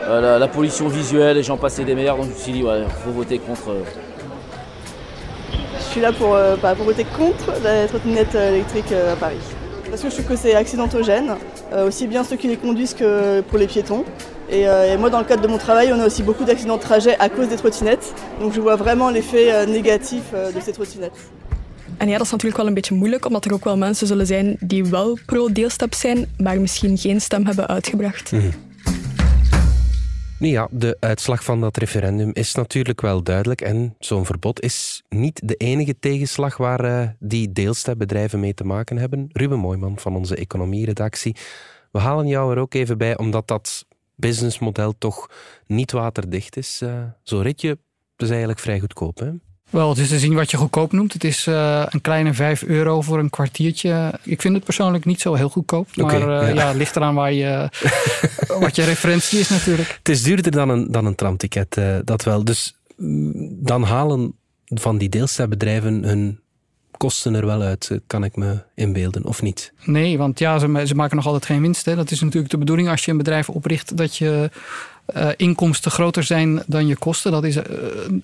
Euh, 0.03 0.21
la, 0.21 0.39
la, 0.39 0.49
pollution 0.49 0.89
visuelle 0.89 1.37
et 1.37 1.43
j'en 1.43 1.57
passais 1.57 1.85
des 1.85 1.95
meilleurs. 1.95 2.17
Donc 2.17 2.27
je 2.27 2.31
me 2.31 2.37
suis 2.37 2.53
dit, 2.53 2.63
ouais, 2.63 2.85
faut 3.05 3.11
voter 3.11 3.39
contre. 3.39 3.75
Je 5.91 5.95
suis 5.95 6.01
là 6.01 6.13
pour, 6.13 6.35
euh, 6.35 6.57
bah, 6.63 6.75
pour 6.77 6.85
voter 6.85 7.05
contre 7.05 7.53
la 7.65 7.87
trottinette 7.89 8.35
électrique 8.35 8.93
euh, 8.93 9.13
à 9.13 9.17
Paris. 9.17 9.41
Parce 9.89 10.03
que 10.03 10.09
je 10.09 10.15
trouve 10.15 10.27
que 10.27 10.37
c'est 10.37 10.55
accidentogène, 10.55 11.35
euh, 11.73 11.89
aussi 11.89 12.07
bien 12.07 12.23
ceux 12.23 12.37
qui 12.37 12.47
les 12.47 12.57
conduisent 12.57 12.95
que 12.95 13.41
pour 13.41 13.59
les 13.59 13.67
piétons. 13.67 14.05
Et, 14.49 14.63
et, 14.63 14.97
moi, 14.99 15.11
dans 15.11 15.21
le 15.21 15.25
cadre 15.25 15.43
de 15.43 15.49
mon 15.49 15.59
travail, 15.59 15.93
on 15.93 16.01
a 16.01 16.07
aussi 16.07 16.25
beaucoup 16.25 16.45
d'accidents 16.45 16.77
de 16.77 16.83
trajet 16.83 17.17
à 17.19 17.29
cause 17.29 17.49
des 17.49 17.57
trottinettes. 17.57 18.15
Donc 18.41 18.53
je 18.53 18.61
vois 18.61 18.75
vraiment 18.75 19.11
l'effet 19.11 19.65
négatif 19.67 20.23
de 20.33 20.61
ces 20.61 20.73
trottinettes. 20.73 21.31
En 21.99 22.09
ja, 22.09 22.17
dat 22.17 22.27
is 22.27 22.33
natuurlijk 22.33 22.57
wel 22.57 22.67
een 22.67 22.75
beetje 22.75 22.95
moeilijk, 22.95 23.27
omdat 23.27 23.45
er 23.45 23.53
ook 23.53 23.65
wel 23.65 23.77
mensen 23.77 24.07
zullen 24.07 24.27
zijn 24.27 24.57
die 24.61 24.85
wel 24.85 25.19
pro-deelstap 25.27 25.95
zijn, 25.95 26.31
maar 26.39 26.61
misschien 26.61 26.99
geen 26.99 27.21
stem 27.21 27.47
hebben 27.47 27.69
uitgebracht. 27.69 28.33
Mm 28.33 28.41
-hmm. 28.41 28.70
Nu 30.41 30.49
ja, 30.49 30.69
de 30.71 30.97
uitslag 31.01 31.45
van 31.45 31.61
dat 31.61 31.77
referendum 31.77 32.31
is 32.33 32.55
natuurlijk 32.55 33.01
wel 33.01 33.23
duidelijk. 33.23 33.61
En 33.61 33.95
zo'n 33.99 34.25
verbod 34.25 34.61
is 34.61 35.03
niet 35.09 35.41
de 35.49 35.55
enige 35.55 35.99
tegenslag 35.99 36.57
waar 36.57 36.85
uh, 36.85 37.09
die 37.19 37.53
deelstepbedrijven 37.53 38.41
mee 38.41 38.55
te 38.55 38.65
maken 38.65 38.97
hebben. 38.97 39.29
Ruben 39.33 39.59
Mooiman 39.59 39.99
van 39.99 40.17
onze 40.17 40.37
economieredactie. 40.37 41.37
We 41.91 41.99
halen 41.99 42.27
jou 42.27 42.53
er 42.53 42.59
ook 42.59 42.75
even 42.75 42.99
bij, 42.99 43.19
omdat 43.19 43.49
dat 43.49 43.87
businessmodel 44.15 44.95
toch 44.99 45.31
niet 45.67 45.93
waterdicht 45.93 46.57
is. 46.57 46.81
Uh, 46.83 47.03
Zo'n 47.23 47.43
ritje 47.43 47.79
is 48.17 48.29
eigenlijk 48.29 48.59
vrij 48.59 48.81
goedkoop, 48.81 49.19
hè? 49.19 49.31
Wel, 49.71 49.89
het 49.89 49.99
is 49.99 50.09
te 50.09 50.19
zien 50.19 50.35
wat 50.35 50.51
je 50.51 50.57
goedkoop 50.57 50.93
noemt. 50.93 51.13
Het 51.13 51.25
is 51.25 51.47
uh, 51.47 51.83
een 51.89 52.01
kleine 52.01 52.35
5 52.35 52.63
euro 52.63 53.01
voor 53.01 53.19
een 53.19 53.31
kwartiertje. 53.31 54.13
Ik 54.23 54.41
vind 54.41 54.55
het 54.55 54.65
persoonlijk 54.65 55.05
niet 55.05 55.21
zo 55.21 55.35
heel 55.35 55.49
goedkoop. 55.49 55.97
Maar 55.97 56.05
okay, 56.05 56.21
uh, 56.21 56.49
ja. 56.49 56.55
ja, 56.55 56.69
het 56.69 56.77
ligt 56.77 56.97
eraan 56.97 57.15
waar 57.15 57.33
je, 57.33 57.69
wat 58.61 58.77
je 58.77 58.85
referentie 58.85 59.39
is 59.39 59.49
natuurlijk. 59.49 59.99
Het 59.99 60.09
is 60.09 60.23
duurder 60.23 60.53
dan 60.53 60.69
een, 60.69 60.93
dan 60.93 61.07
een 61.07 61.15
tramticket, 61.15 61.77
uh, 61.77 61.99
dat 62.05 62.25
wel. 62.25 62.45
Dus 62.45 62.75
dan 63.43 63.83
halen 63.83 64.35
van 64.67 64.99
die 64.99 65.09
deelstepbedrijven 65.09 66.05
hun 66.05 66.41
kosten 66.97 67.35
er 67.35 67.47
wel 67.47 67.61
uit, 67.63 68.01
kan 68.07 68.25
ik 68.25 68.37
me 68.37 68.59
inbeelden, 68.75 69.25
of 69.25 69.43
niet? 69.43 69.73
Nee, 69.85 70.19
want 70.19 70.39
ja, 70.39 70.59
ze, 70.59 70.83
ze 70.87 70.95
maken 70.95 71.17
nog 71.17 71.27
altijd 71.27 71.45
geen 71.47 71.61
winst. 71.61 71.85
Hè. 71.85 71.97
Dat 71.97 72.11
is 72.11 72.21
natuurlijk 72.21 72.51
de 72.51 72.59
bedoeling 72.59 72.89
als 72.89 73.05
je 73.05 73.11
een 73.11 73.17
bedrijf 73.17 73.49
opricht 73.49 73.97
dat 73.97 74.17
je 74.17 74.51
uh, 75.17 75.29
inkomsten 75.37 75.91
groter 75.91 76.23
zijn 76.23 76.63
dan 76.67 76.87
je 76.87 76.97
kosten. 76.97 77.33
Dat 77.33 77.45
is 77.45 77.57
uh, 77.57 77.63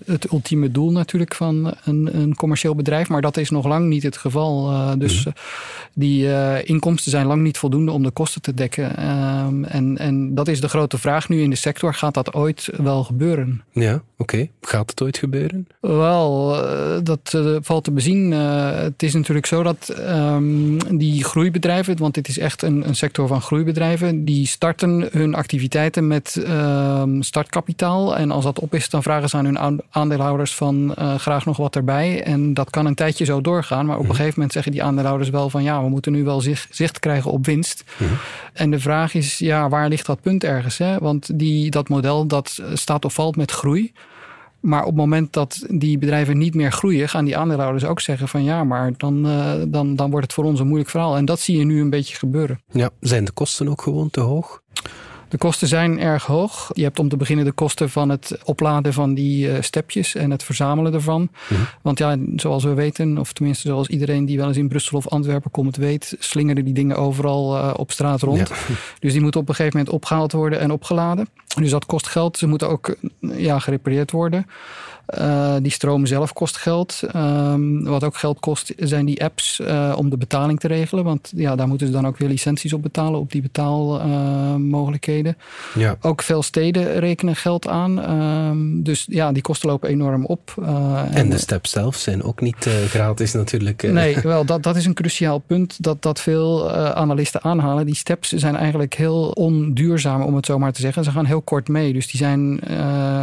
het 0.07 0.33
ultieme 0.33 0.71
doel 0.71 0.91
natuurlijk 0.91 1.35
van 1.35 1.75
een, 1.85 2.09
een, 2.13 2.35
commercieel 2.35 2.75
bedrijf. 2.75 3.09
Maar 3.09 3.21
dat 3.21 3.37
is 3.37 3.51
nog 3.51 3.67
lang 3.67 3.87
niet 3.87 4.03
het 4.03 4.17
geval. 4.17 4.71
Uh, 4.71 4.93
dus 4.99 5.17
mm-hmm. 5.17 5.33
die 5.95 6.65
inkomsten 6.65 7.11
zijn 7.11 7.27
lang 7.27 7.43
niet 7.43 7.59
voldoende 7.59 7.93
om 7.93 8.03
de 8.03 8.11
kosten 8.11 8.43
te 8.43 8.55
dekken. 8.55 8.97
Ehm, 8.97 9.65
en, 9.65 9.99
en 9.99 10.35
dat 10.35 10.49
is 10.49 10.61
de 10.61 10.69
grote 10.69 10.99
vraag 10.99 11.29
nu 11.29 11.43
in 11.43 11.51
de 11.51 11.57
sector. 11.57 11.95
Gaat 11.95 12.15
dat 12.15 12.35
ooit 12.35 12.69
wel 12.77 13.05
gebeuren? 13.05 13.63
Ja, 13.73 13.95
oké. 13.95 14.03
Okay. 14.17 14.51
Gaat 14.61 14.91
het 14.91 15.03
ooit 15.03 15.19
gebeuren? 15.19 15.67
Wel, 15.81 16.57
dat 17.03 17.39
valt 17.61 17.85
te 17.85 17.91
bezien. 17.91 18.31
het 18.31 19.03
is 19.03 19.15
natuurlijk 19.15 19.47
zo 19.47 19.63
dat 19.63 19.95
um, 20.09 20.99
die 20.99 21.25
groeibedrijven, 21.25 21.97
want 21.97 22.15
dit 22.15 22.29
is 22.29 22.39
echt 22.39 22.63
een, 22.63 22.89
een 22.89 22.97
sector 22.97 23.29
van 23.29 23.41
groeibedrijven, 23.41 24.25
die 24.25 24.47
starten 24.47 25.09
hun 25.13 25.35
activiteiten 25.35 26.07
met 26.07 26.37
startkapitaal. 27.21 28.17
En 28.17 28.31
als 28.31 28.45
dat 28.45 28.59
op 28.59 28.75
is, 28.75 28.91
dan 28.91 29.03
vragen 29.03 29.29
ze 29.29 29.37
aan 29.37 29.45
hun 29.45 29.83
aandeelhouders 29.91 30.55
van 30.55 30.95
uh, 30.99 31.15
graag 31.15 31.45
nog 31.45 31.57
wat 31.57 31.77
erbij. 31.77 32.23
En 32.23 32.55
dat 32.55 32.71
kan 32.71 32.87
een 32.87 32.95
tijdje 32.95 33.25
zo 33.25 33.41
doorgaan. 33.41 33.87
Maar 33.87 33.99
op 33.99 34.09
een 34.09 34.15
gegeven 34.15 34.33
moment 34.35 34.53
zeggen 34.53 34.73
die 34.73 34.83
aandeelhouders 34.83 35.31
wel 35.31 35.51
van 35.51 35.63
ja, 35.63 35.83
we 35.83 35.89
moeten 35.89 36.13
nu 36.13 36.25
wel 36.25 36.41
zicht, 36.41 36.69
zicht 36.71 36.99
krijgen 36.99 37.31
op 37.31 37.47
winst. 37.47 37.85
En 38.53 38.71
de 38.71 38.81
vraag 38.81 39.15
is, 39.15 39.39
ja, 39.39 39.69
waar 39.69 39.89
ligt 39.89 40.07
dat 40.07 40.21
punt 40.21 40.45
ergens? 40.45 40.79
Hè? 40.79 40.99
Want 40.99 41.39
die, 41.39 41.71
dat 41.71 41.89
model 41.89 42.27
dat 42.27 42.63
staat 42.73 43.05
of 43.05 43.15
valt 43.15 43.37
met 43.37 43.51
groei. 43.51 43.93
Maar 44.61 44.81
op 44.81 44.87
het 44.87 44.97
moment 44.97 45.33
dat 45.33 45.67
die 45.69 45.99
bedrijven 45.99 46.39
niet 46.39 46.55
meer 46.55 46.73
groeien, 46.73 47.09
gaan 47.09 47.25
die 47.25 47.37
aandeelhouders 47.37 47.85
ook 47.85 48.01
zeggen 48.01 48.29
van 48.29 48.45
ja, 48.45 48.65
maar 48.65 48.93
dan, 48.97 49.27
uh, 49.27 49.53
dan, 49.69 49.97
dan 49.97 50.11
wordt 50.11 50.27
het 50.27 50.35
voor 50.35 50.45
ons 50.45 50.61
een 50.61 50.67
moeilijk 50.67 50.91
verhaal. 50.91 51.17
En 51.17 51.25
dat 51.25 51.41
zie 51.41 51.59
je 51.59 51.65
nu 51.65 51.81
een 51.81 51.91
beetje 51.91 52.17
gebeuren. 52.17 52.61
Ja, 52.71 52.91
zijn 53.01 53.25
de 53.25 53.33
kosten 53.33 53.69
ook 53.69 53.83
gewoon 53.83 54.11
te 54.11 54.21
hoog? 54.21 54.63
De 55.29 55.39
kosten 55.39 55.69
zijn 55.69 56.01
erg 56.01 56.27
hoog. 56.27 56.71
Je 56.73 56.83
hebt 56.83 56.99
om 56.99 57.09
te 57.09 57.17
beginnen 57.17 57.45
de 57.45 57.53
kosten 57.53 57.91
van 57.91 58.09
het 58.09 58.39
opladen 58.45 58.93
van 58.93 59.15
die 59.15 59.49
uh, 59.49 59.57
stepjes 59.61 60.15
en 60.15 60.31
het 60.31 60.43
verzamelen 60.43 60.95
ervan. 60.95 61.29
Mhm. 61.49 61.61
Want 61.83 61.99
ja, 61.99 62.17
zoals 62.37 62.65
we 62.65 62.75
weten, 62.75 63.19
of 63.19 63.33
tenminste 63.33 63.69
zoals 63.69 63.89
iedereen 63.89 64.25
die 64.25 64.37
wel 64.37 64.47
eens 64.47 64.57
in 64.57 64.69
Brussel 64.69 64.99
of 64.99 65.09
Antwerpen 65.09 65.51
komt 65.51 65.77
weet, 65.77 66.17
slingeren 66.19 66.65
die 66.65 66.75
dingen 66.75 66.97
overal 66.97 67.57
uh, 67.57 67.75
op 67.77 67.93
straat 67.93 68.23
rond. 68.23 68.49
Ja. 68.49 68.55
Dus 68.99 69.13
die 69.13 69.21
moeten 69.21 69.41
op 69.41 69.49
een 69.49 69.55
gegeven 69.55 69.79
moment 69.79 69.95
opgehaald 69.95 70.33
worden 70.33 70.61
en 70.61 70.71
opgeladen. 70.71 71.29
Dus 71.61 71.71
dat 71.71 71.87
kost 71.87 72.07
geld. 72.07 72.39
Ze 72.39 72.47
moeten 72.47 72.69
ook 72.69 72.97
ja, 73.21 73.59
gerepareerd 73.59 74.11
worden. 74.11 74.47
Uh, 75.15 75.55
die 75.63 75.73
stroom 75.73 76.07
zelf 76.07 76.33
kost 76.33 76.57
geld. 76.57 77.03
Um, 77.17 77.85
wat 77.85 78.05
ook 78.05 78.17
geld 78.17 78.41
kost 78.41 78.73
zijn 78.77 79.05
die 79.05 79.25
apps 79.25 79.61
uh, 79.61 79.95
om 79.97 80.11
de 80.11 80.17
betaling 80.17 80.61
te 80.61 80.69
regelen. 80.69 81.05
Want 81.05 81.33
ja, 81.37 81.57
daar 81.57 81.69
moeten 81.69 81.87
ze 81.87 81.93
dan 81.93 82.07
ook 82.07 82.19
weer 82.19 82.29
licenties 82.29 82.73
op 82.73 82.83
betalen, 82.83 83.21
op 83.21 83.33
die 83.33 83.43
betaalmogelijkheden. 83.43 85.37
Uh, 85.77 85.83
ja. 85.83 85.97
Ook 86.01 86.23
veel 86.23 86.43
steden 86.43 86.99
rekenen 86.99 87.37
geld 87.37 87.69
aan. 87.69 88.11
Um, 88.11 88.83
dus 88.83 89.07
ja, 89.09 89.33
die 89.33 89.43
kosten 89.43 89.69
lopen 89.69 89.89
enorm 89.89 90.25
op. 90.25 90.55
En, 90.57 91.09
en, 91.13 91.31
de 91.31 91.39
steps 91.39 91.71
zelf 91.71 91.97
zijn 91.97 92.23
ook 92.23 92.41
niet 92.41 92.69
gratis 92.89 93.33
natuurlijk. 93.33 93.83
Nee, 93.83 94.17
wel, 94.33 94.45
dat, 94.45 94.63
dat 94.63 94.77
is 94.77 94.85
een 94.87 94.95
cruciaal 94.95 95.39
punt 95.39 95.83
dat, 95.83 96.03
dat 96.03 96.21
veel 96.21 96.73
analisten 96.73 97.43
aanhalen. 97.45 97.87
Die 97.87 97.95
steps 97.95 98.33
zijn 98.33 98.57
eigenlijk 98.57 98.95
heel 98.95 99.29
onduurzaam, 99.29 100.23
om 100.23 100.35
het 100.35 100.47
zo 100.47 100.59
maar 100.59 100.73
te 100.73 100.81
zeggen. 100.81 101.05
Ze 101.05 101.11
gaan 101.11 101.25
heel 101.25 101.43
kort 101.43 101.69
mee. 101.69 101.93
Dus 101.93 102.07
die, 102.07 102.21
zijn, 102.21 102.61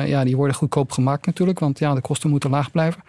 ja, 0.06 0.24
die 0.24 0.36
worden 0.36 0.56
goedkoop 0.56 0.92
gemaakt 0.92 1.26
natuurlijk. 1.26 1.60
Want 1.60 1.73
ja, 1.80 1.94
de 1.94 2.02
kosten 2.02 2.30
moeten 2.30 2.50
laag 2.50 2.72
blijven. 2.72 3.04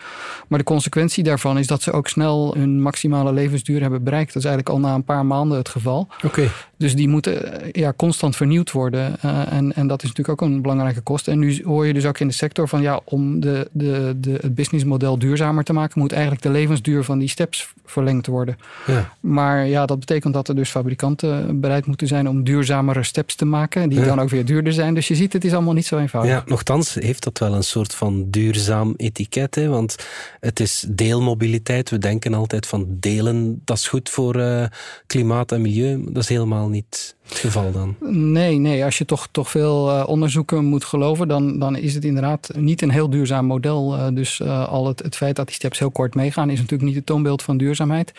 Maar 0.49 0.59
de 0.59 0.65
consequentie 0.65 1.25
daarvan 1.25 1.59
is 1.59 1.67
dat 1.67 1.83
ze 1.83 1.93
ook 1.93 2.09
snel 2.09 2.55
hun 2.57 2.83
maximale 2.83 3.33
levensduur 3.33 3.81
hebben 3.81 4.03
bereikt. 4.03 4.33
Dat 4.33 4.43
is 4.43 4.49
eigenlijk 4.49 4.77
al 4.77 4.89
na 4.89 4.95
een 4.95 5.05
paar 5.05 5.27
maanden 5.27 5.59
het 5.59 5.69
geval. 5.69 6.09
Oké. 6.25 6.49
Dus 6.77 6.97
die 6.97 7.09
moeten 7.09 7.61
ja, 7.73 7.93
constant 7.97 8.37
vernieuwd 8.37 8.73
worden. 8.73 9.17
Uh, 9.25 9.53
en, 9.53 9.75
en 9.75 9.87
dat 9.87 10.03
is 10.03 10.09
natuurlijk 10.09 10.43
ook 10.43 10.49
een 10.49 10.63
belangrijke 10.63 11.01
kost. 11.01 11.29
En 11.29 11.39
nu 11.39 11.61
hoor 11.65 11.87
je 11.87 11.93
dus 11.95 12.07
ook 12.07 12.19
in 12.19 12.29
de 12.29 12.35
sector 12.35 12.69
van 12.69 12.83
ja, 12.83 13.01
om 13.05 13.41
de, 13.41 13.69
de, 13.73 14.15
de, 14.17 14.39
het 14.41 14.55
businessmodel 14.55 15.19
duurzamer 15.19 15.65
te 15.65 15.73
maken, 15.73 16.01
moet 16.01 16.13
eigenlijk 16.13 16.43
de 16.43 16.51
levensduur 16.51 17.05
van 17.05 17.19
die 17.19 17.29
steps 17.29 17.73
verlengd 17.85 18.27
worden. 18.27 18.57
Ja. 18.87 19.13
Maar 19.21 19.67
ja, 19.67 19.87
dat 19.87 19.99
betekent 19.99 20.35
dat 20.35 20.49
er 20.49 20.55
dus 20.55 20.71
fabrikanten 20.71 21.61
bereid 21.61 21.87
moeten 21.87 22.07
zijn 22.07 22.29
om 22.29 22.45
duurzamere 22.45 23.03
steps 23.03 23.35
te 23.35 23.45
maken, 23.45 23.89
die 23.89 23.99
Ja. 23.99 24.05
dan 24.05 24.21
ook 24.21 24.29
weer 24.29 24.45
duurder 24.45 24.73
zijn. 24.73 24.95
Dus 24.95 25.09
je 25.09 25.15
ziet, 25.15 25.33
het 25.33 25.45
is 25.45 25.53
allemaal 25.53 25.75
niet 25.75 25.87
zo 25.87 25.99
eenvoudig. 25.99 26.33
Ja, 26.33 26.43
nochtans 26.47 26.95
heeft 26.95 27.25
dat 27.25 27.39
wel 27.39 27.55
een 27.55 27.65
soort 27.65 27.95
van 27.95 28.27
duurzaam 28.55 28.95
etiket. 28.97 29.55
Hè? 29.55 29.69
Want 29.69 29.97
het 30.41 30.61
is 30.61 30.85
deelmobiliteit. 30.89 31.91
We 31.91 31.99
denken 31.99 32.35
altijd 32.35 32.67
van 32.67 32.87
delen, 32.89 33.61
dat 33.65 33.77
is 33.77 33.89
goed 33.89 34.11
voor 34.11 34.37
uh, 34.37 34.65
klimaat 35.07 35.53
en 35.53 35.63
milieu. 35.63 36.05
Dat 36.05 36.23
is 36.23 36.29
helemaal 36.29 36.69
niet 36.69 37.17
geval 37.27 37.73
dan. 37.73 37.97
Nee, 38.33 38.57
nee. 38.57 38.85
Als 38.85 38.99
je 38.99 39.05
toch, 39.05 39.29
toch 39.31 39.51
veel 39.51 39.89
uh, 39.89 40.05
onderzoeken 40.07 40.65
moet 40.65 40.85
geloven, 40.85 41.29
dan, 41.29 41.59
dan 41.59 41.77
is 41.77 41.95
het 41.95 42.05
inderdaad 42.05 42.51
niet 42.57 42.83
een 42.83 42.91
heel 42.91 43.11
duurzaam 43.11 43.47
model. 43.47 43.97
Uh, 43.97 44.07
dus 44.13 44.41
uh, 44.41 44.69
al 44.69 44.87
het, 44.87 45.03
het 45.03 45.17
feit 45.17 45.37
dat 45.37 45.47
die 45.47 45.55
steps 45.55 45.79
heel 45.79 45.91
kort 45.91 46.15
meegaan, 46.15 46.51
is 46.51 46.59
natuurlijk 46.59 46.89
niet 46.89 46.97
het 46.97 47.07
toonbeeld 47.07 47.43
van 47.43 47.57
duurzaamheid. 47.57 48.13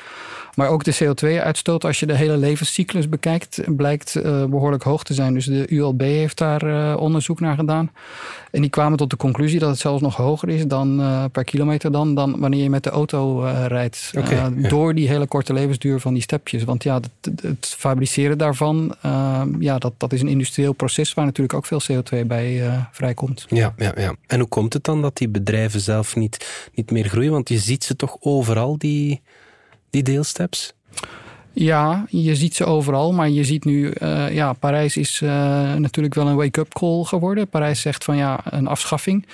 Maar 0.56 0.70
ook 0.70 0.84
de 0.84 0.96
CO2-uitstoot, 1.04 1.86
als 1.86 2.00
je 2.00 2.06
de 2.06 2.16
hele 2.16 2.38
levenscyclus 2.38 3.10
bekijkt, 3.10 3.62
blijkt 3.68 4.22
behoorlijk 4.50 4.84
hoog 4.84 5.04
te 5.04 5.14
zijn. 5.14 5.34
Dus 5.34 5.46
de 5.46 5.66
ULB 5.68 6.02
heeft 6.02 6.38
daar 6.38 6.98
onderzoek 6.98 7.40
naar 7.40 7.56
gedaan. 7.56 7.92
En 8.52 8.62
die 8.62 8.70
kwamen 8.70 8.98
tot 8.98 9.10
de 9.10 9.18
conclusie 9.18 9.60
dat 9.60 9.70
het 9.70 9.80
zelfs 9.80 10.02
nog 10.02 10.16
hoger 10.16 10.50
is 10.50 10.68
dan 10.68 11.02
per 11.32 11.44
kilometer 11.44 11.92
dan, 11.92 12.16
dan 12.16 12.40
wanneer 12.40 12.64
je 12.64 12.70
met 12.70 12.84
de 12.84 12.90
auto 12.90 13.40
rijdt. 13.68 14.12
Okay, 14.18 14.36
ja. 14.36 14.70
Door 14.70 14.96
die 14.96 15.08
hele 15.08 15.28
korte 15.28 15.54
levensduur 15.54 16.00
van 16.00 16.14
die 16.14 16.24
stepjes. 16.24 16.64
Want 16.64 16.84
ja, 16.84 17.00
het, 17.22 17.42
het 17.42 17.76
fabriceren 17.78 18.38
daarvan 18.38 18.95
ja, 19.60 19.78
dat, 19.78 19.94
dat 19.98 20.14
is 20.14 20.22
een 20.22 20.28
industrieel 20.28 20.74
proces 20.74 21.14
waar 21.14 21.26
natuurlijk 21.26 21.54
ook 21.54 21.66
veel 21.66 21.82
CO2 21.82 22.26
bij 22.28 22.68
uh, 22.68 22.84
vrijkomt. 22.92 23.46
Ja, 23.50 23.74
ja, 23.78 23.94
ja. 23.98 24.16
En 24.28 24.40
hoe 24.40 24.48
komt 24.48 24.74
het 24.74 24.84
dan 24.84 25.02
dat 25.02 25.18
die 25.18 25.30
bedrijven 25.30 25.80
zelf 25.80 26.16
niet, 26.16 26.70
niet 26.74 26.92
meer 26.92 27.06
groeien? 27.10 27.32
Want 27.32 27.50
je 27.50 27.58
ziet 27.58 27.84
ze 27.84 27.96
toch 27.96 28.18
overal, 28.20 28.78
die, 28.78 29.22
die 29.90 30.04
deelsteps? 30.04 30.74
Ja, 31.58 32.06
je 32.10 32.36
ziet 32.36 32.56
ze 32.56 32.66
overal, 32.66 33.14
maar 33.14 33.30
je 33.30 33.44
ziet 33.44 33.66
nu, 33.66 33.94
uh, 34.02 34.34
ja, 34.34 34.54
Parijs 34.54 34.98
is 34.98 35.22
uh, 35.22 35.30
natuurlijk 35.74 36.16
wel 36.16 36.28
een 36.28 36.36
wake-up 36.36 36.74
call 36.74 37.04
geworden. 37.04 37.48
Parijs 37.48 37.82
zegt 37.82 38.04
van 38.04 38.18
ja, 38.18 38.40
een 38.44 38.68
afschaffing. 38.68 39.26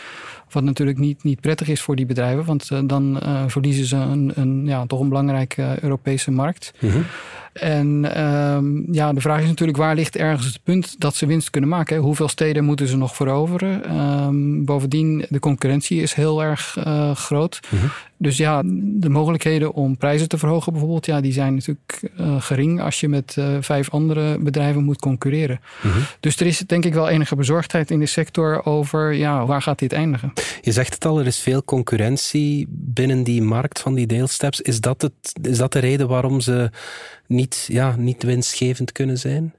Wat 0.49 0.63
natuurlijk 0.63 0.97
niet, 0.97 1.23
niet 1.23 1.41
prettig 1.41 1.67
is 1.67 1.81
voor 1.81 1.95
die 1.95 2.05
bedrijven, 2.05 2.45
want 2.45 2.69
uh, 2.73 2.79
dan 2.83 3.21
verliezen 3.47 3.85
ze 3.85 3.95
een, 3.95 4.31
een, 4.35 4.65
ja, 4.65 4.85
toch 4.85 4.99
een 4.99 5.09
belangrijke 5.09 5.77
Europese 5.81 6.31
markt. 6.31 6.73
Mm 6.79 6.89
-hmm. 6.89 7.05
En 7.53 8.21
um, 8.21 8.87
ja, 8.91 9.13
de 9.13 9.21
vraag 9.21 9.41
is 9.41 9.47
natuurlijk 9.47 9.77
waar 9.77 9.95
ligt 9.95 10.15
ergens 10.15 10.45
het 10.45 10.59
punt 10.63 10.95
dat 10.99 11.15
ze 11.15 11.25
winst 11.25 11.49
kunnen 11.49 11.69
maken? 11.69 11.95
Hè? 11.95 12.01
Hoeveel 12.01 12.27
steden 12.27 12.63
moeten 12.63 12.87
ze 12.87 12.97
nog 12.97 13.15
veroveren? 13.15 13.97
Um, 13.97 14.65
bovendien, 14.65 15.25
de 15.29 15.39
concurrentie 15.39 16.01
is 16.01 16.13
heel 16.13 16.43
erg 16.43 16.75
uh, 16.77 17.15
groot. 17.15 17.59
-hmm. 17.69 17.91
Dus 18.17 18.37
ja, 18.37 18.61
de 18.65 19.09
mogelijkheden 19.09 19.73
om 19.73 19.97
prijzen 19.97 20.27
te 20.27 20.37
verhogen 20.37 20.71
bijvoorbeeld, 20.71 21.05
ja, 21.05 21.21
die 21.21 21.33
zijn 21.33 21.53
natuurlijk 21.53 22.11
uh, 22.19 22.41
gering 22.41 22.81
als 22.81 22.99
je 22.99 23.07
met 23.09 23.35
uh, 23.39 23.57
vijf 23.59 23.89
andere 23.89 24.37
bedrijven 24.39 24.83
moet 24.83 24.99
concurreren. 24.99 25.59
-hmm. 25.81 25.91
Dus 26.19 26.39
er 26.39 26.45
is 26.45 26.57
denk 26.57 26.85
ik 26.85 26.93
wel 26.93 27.09
enige 27.09 27.35
bezorgdheid 27.35 27.91
in 27.91 27.99
de 27.99 28.05
sector 28.05 28.65
over, 28.65 29.13
ja, 29.13 29.45
waar 29.45 29.61
gaat 29.61 29.79
dit 29.79 29.93
eindigen? 29.93 30.33
Je 30.61 30.71
zegt 30.71 30.93
het 30.93 31.05
al, 31.05 31.19
er 31.19 31.27
is 31.27 31.39
veel 31.39 31.63
concurrentie 31.63 32.65
binnen 32.69 33.23
die 33.23 33.41
markt 33.41 33.79
van 33.79 33.93
die 33.93 34.07
deelsteps. 34.07 34.61
Is 34.61 34.79
dat, 34.79 35.01
het, 35.01 35.39
is 35.41 35.57
dat 35.57 35.73
de 35.73 35.79
reden 35.79 36.07
waarom 36.07 36.41
ze 36.41 36.69
niet, 37.31 37.65
ja, 37.67 37.95
niet 37.97 38.23
winstgevend 38.23 38.91
kunnen 38.91 39.17
zijn? 39.17 39.53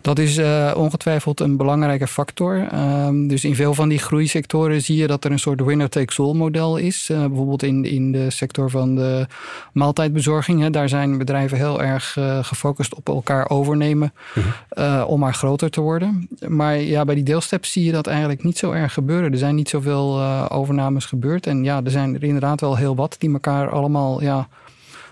Dat 0.00 0.18
is 0.18 0.38
uh, 0.38 0.72
ongetwijfeld 0.76 1.40
een 1.40 1.56
belangrijke 1.56 2.06
factor. 2.06 2.68
Um, 2.74 3.28
dus 3.28 3.44
in 3.44 3.54
veel 3.54 3.74
van 3.74 3.88
die 3.88 3.98
groeisectoren 3.98 4.82
zie 4.82 4.96
je 4.96 5.06
dat 5.06 5.24
er 5.24 5.30
een 5.30 5.38
soort 5.38 5.64
winner-takes-all 5.64 6.34
model 6.34 6.76
is. 6.76 7.08
Uh, 7.12 7.18
bijvoorbeeld 7.18 7.62
in, 7.62 7.84
in 7.84 8.12
de 8.12 8.30
sector 8.30 8.70
van 8.70 8.94
de 8.94 9.26
maaltijdbezorging. 9.72 10.60
Hè, 10.60 10.70
daar 10.70 10.88
zijn 10.88 11.18
bedrijven 11.18 11.58
heel 11.58 11.82
erg 11.82 12.16
uh, 12.16 12.44
gefocust 12.44 12.94
op 12.94 13.08
elkaar 13.08 13.50
overnemen 13.50 14.12
-hmm. 14.34 15.02
om 15.02 15.20
maar 15.20 15.34
groter 15.34 15.70
te 15.70 15.80
worden. 15.80 16.28
Maar 16.48 16.76
ja, 16.76 17.04
bij 17.04 17.14
die 17.14 17.24
deelsteps 17.24 17.72
zie 17.72 17.84
je 17.84 17.92
dat 17.92 18.06
eigenlijk 18.06 18.44
niet 18.44 18.58
zo 18.58 18.70
erg 18.70 18.92
gebeuren. 18.92 19.32
Er 19.32 19.38
zijn 19.38 19.54
niet 19.54 19.68
zoveel 19.68 20.22
overnames 20.48 21.04
gebeurd. 21.04 21.46
En 21.46 21.64
ja, 21.64 21.80
er 21.84 21.90
zijn 21.90 22.14
er 22.14 22.24
inderdaad 22.24 22.60
wel 22.60 22.76
heel 22.76 22.96
wat 22.96 23.16
die 23.18 23.32
elkaar 23.32 23.70
allemaal... 23.70 24.22
Ja, 24.22 24.48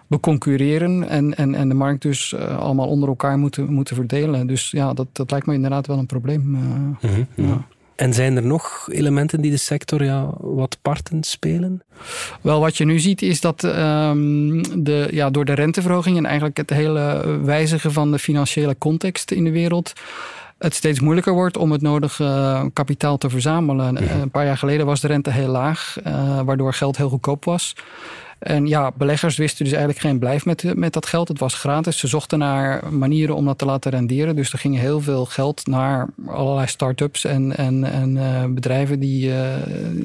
beconcurreren 0.06 1.08
en, 1.08 1.36
en, 1.36 1.54
en 1.54 1.68
de 1.68 1.74
markt 1.74 2.02
dus 2.02 2.32
uh, 2.32 2.58
allemaal 2.58 2.88
onder 2.88 3.08
elkaar 3.08 3.38
moeten, 3.38 3.72
moeten 3.72 3.96
verdelen. 3.96 4.46
Dus 4.46 4.70
ja, 4.70 4.92
dat, 4.92 5.06
dat 5.12 5.30
lijkt 5.30 5.46
me 5.46 5.54
inderdaad 5.54 5.86
wel 5.86 5.98
een 5.98 6.06
probleem. 6.06 6.54
Uh, 6.54 6.60
mm 6.60 6.96
-hmm. 7.00 7.46
ja. 7.46 7.66
En 7.96 8.14
zijn 8.14 8.36
er 8.36 8.46
nog 8.46 8.88
elementen 8.90 9.40
die 9.40 9.50
de 9.50 9.56
sector 9.56 10.04
ja, 10.04 10.30
wat 10.40 10.78
parten 10.82 11.22
spelen? 11.22 11.82
Wel, 12.40 12.60
wat 12.60 12.76
je 12.76 12.84
nu 12.84 12.98
ziet 12.98 13.22
is 13.22 13.40
dat 13.40 13.62
um, 13.62 14.84
de, 14.84 15.08
ja, 15.10 15.30
door 15.30 15.44
de 15.44 15.52
renteverhoging 15.52 16.16
en 16.16 16.26
eigenlijk 16.26 16.56
het 16.56 16.70
hele 16.70 17.38
wijzigen 17.44 17.92
van 17.92 18.10
de 18.10 18.18
financiële 18.18 18.78
context 18.78 19.30
in 19.30 19.44
de 19.44 19.50
wereld 19.50 19.92
het 20.58 20.74
steeds 20.74 21.00
moeilijker 21.00 21.32
wordt 21.32 21.56
om 21.56 21.72
het 21.72 21.82
nodige 21.82 22.24
uh, 22.24 22.64
kapitaal 22.72 23.18
te 23.18 23.30
verzamelen. 23.30 23.94
Mhm. 23.94 24.20
Een 24.20 24.30
paar 24.30 24.44
jaar 24.44 24.58
geleden 24.58 24.86
was 24.86 25.00
de 25.00 25.06
rente 25.06 25.30
heel 25.30 25.48
laag, 25.48 25.96
uh, 26.06 26.40
waardoor 26.40 26.72
geld 26.72 26.96
heel 26.96 27.08
goedkoop 27.08 27.44
was. 27.44 27.74
En 28.38 28.66
ja, 28.66 28.92
beleggers 28.96 29.36
wisten 29.36 29.64
dus 29.64 29.74
eigenlijk 29.74 30.04
geen 30.04 30.18
blijf 30.18 30.44
met, 30.44 30.74
met 30.76 30.92
dat 30.92 31.06
geld. 31.06 31.28
Het 31.28 31.38
was 31.38 31.54
gratis. 31.54 31.98
Ze 31.98 32.06
zochten 32.06 32.38
naar 32.38 32.92
manieren 32.92 33.36
om 33.36 33.44
dat 33.44 33.58
te 33.58 33.64
laten 33.64 33.90
renderen. 33.90 34.36
Dus 34.36 34.52
er 34.52 34.58
ging 34.58 34.78
heel 34.78 35.00
veel 35.00 35.24
geld 35.24 35.66
naar 35.66 36.08
allerlei 36.26 36.66
start-ups 36.66 37.24
en, 37.24 37.56
en, 37.56 37.84
en 37.84 38.16
uh, 38.16 38.44
bedrijven 38.44 39.00
die, 39.00 39.28
uh, 39.28 39.54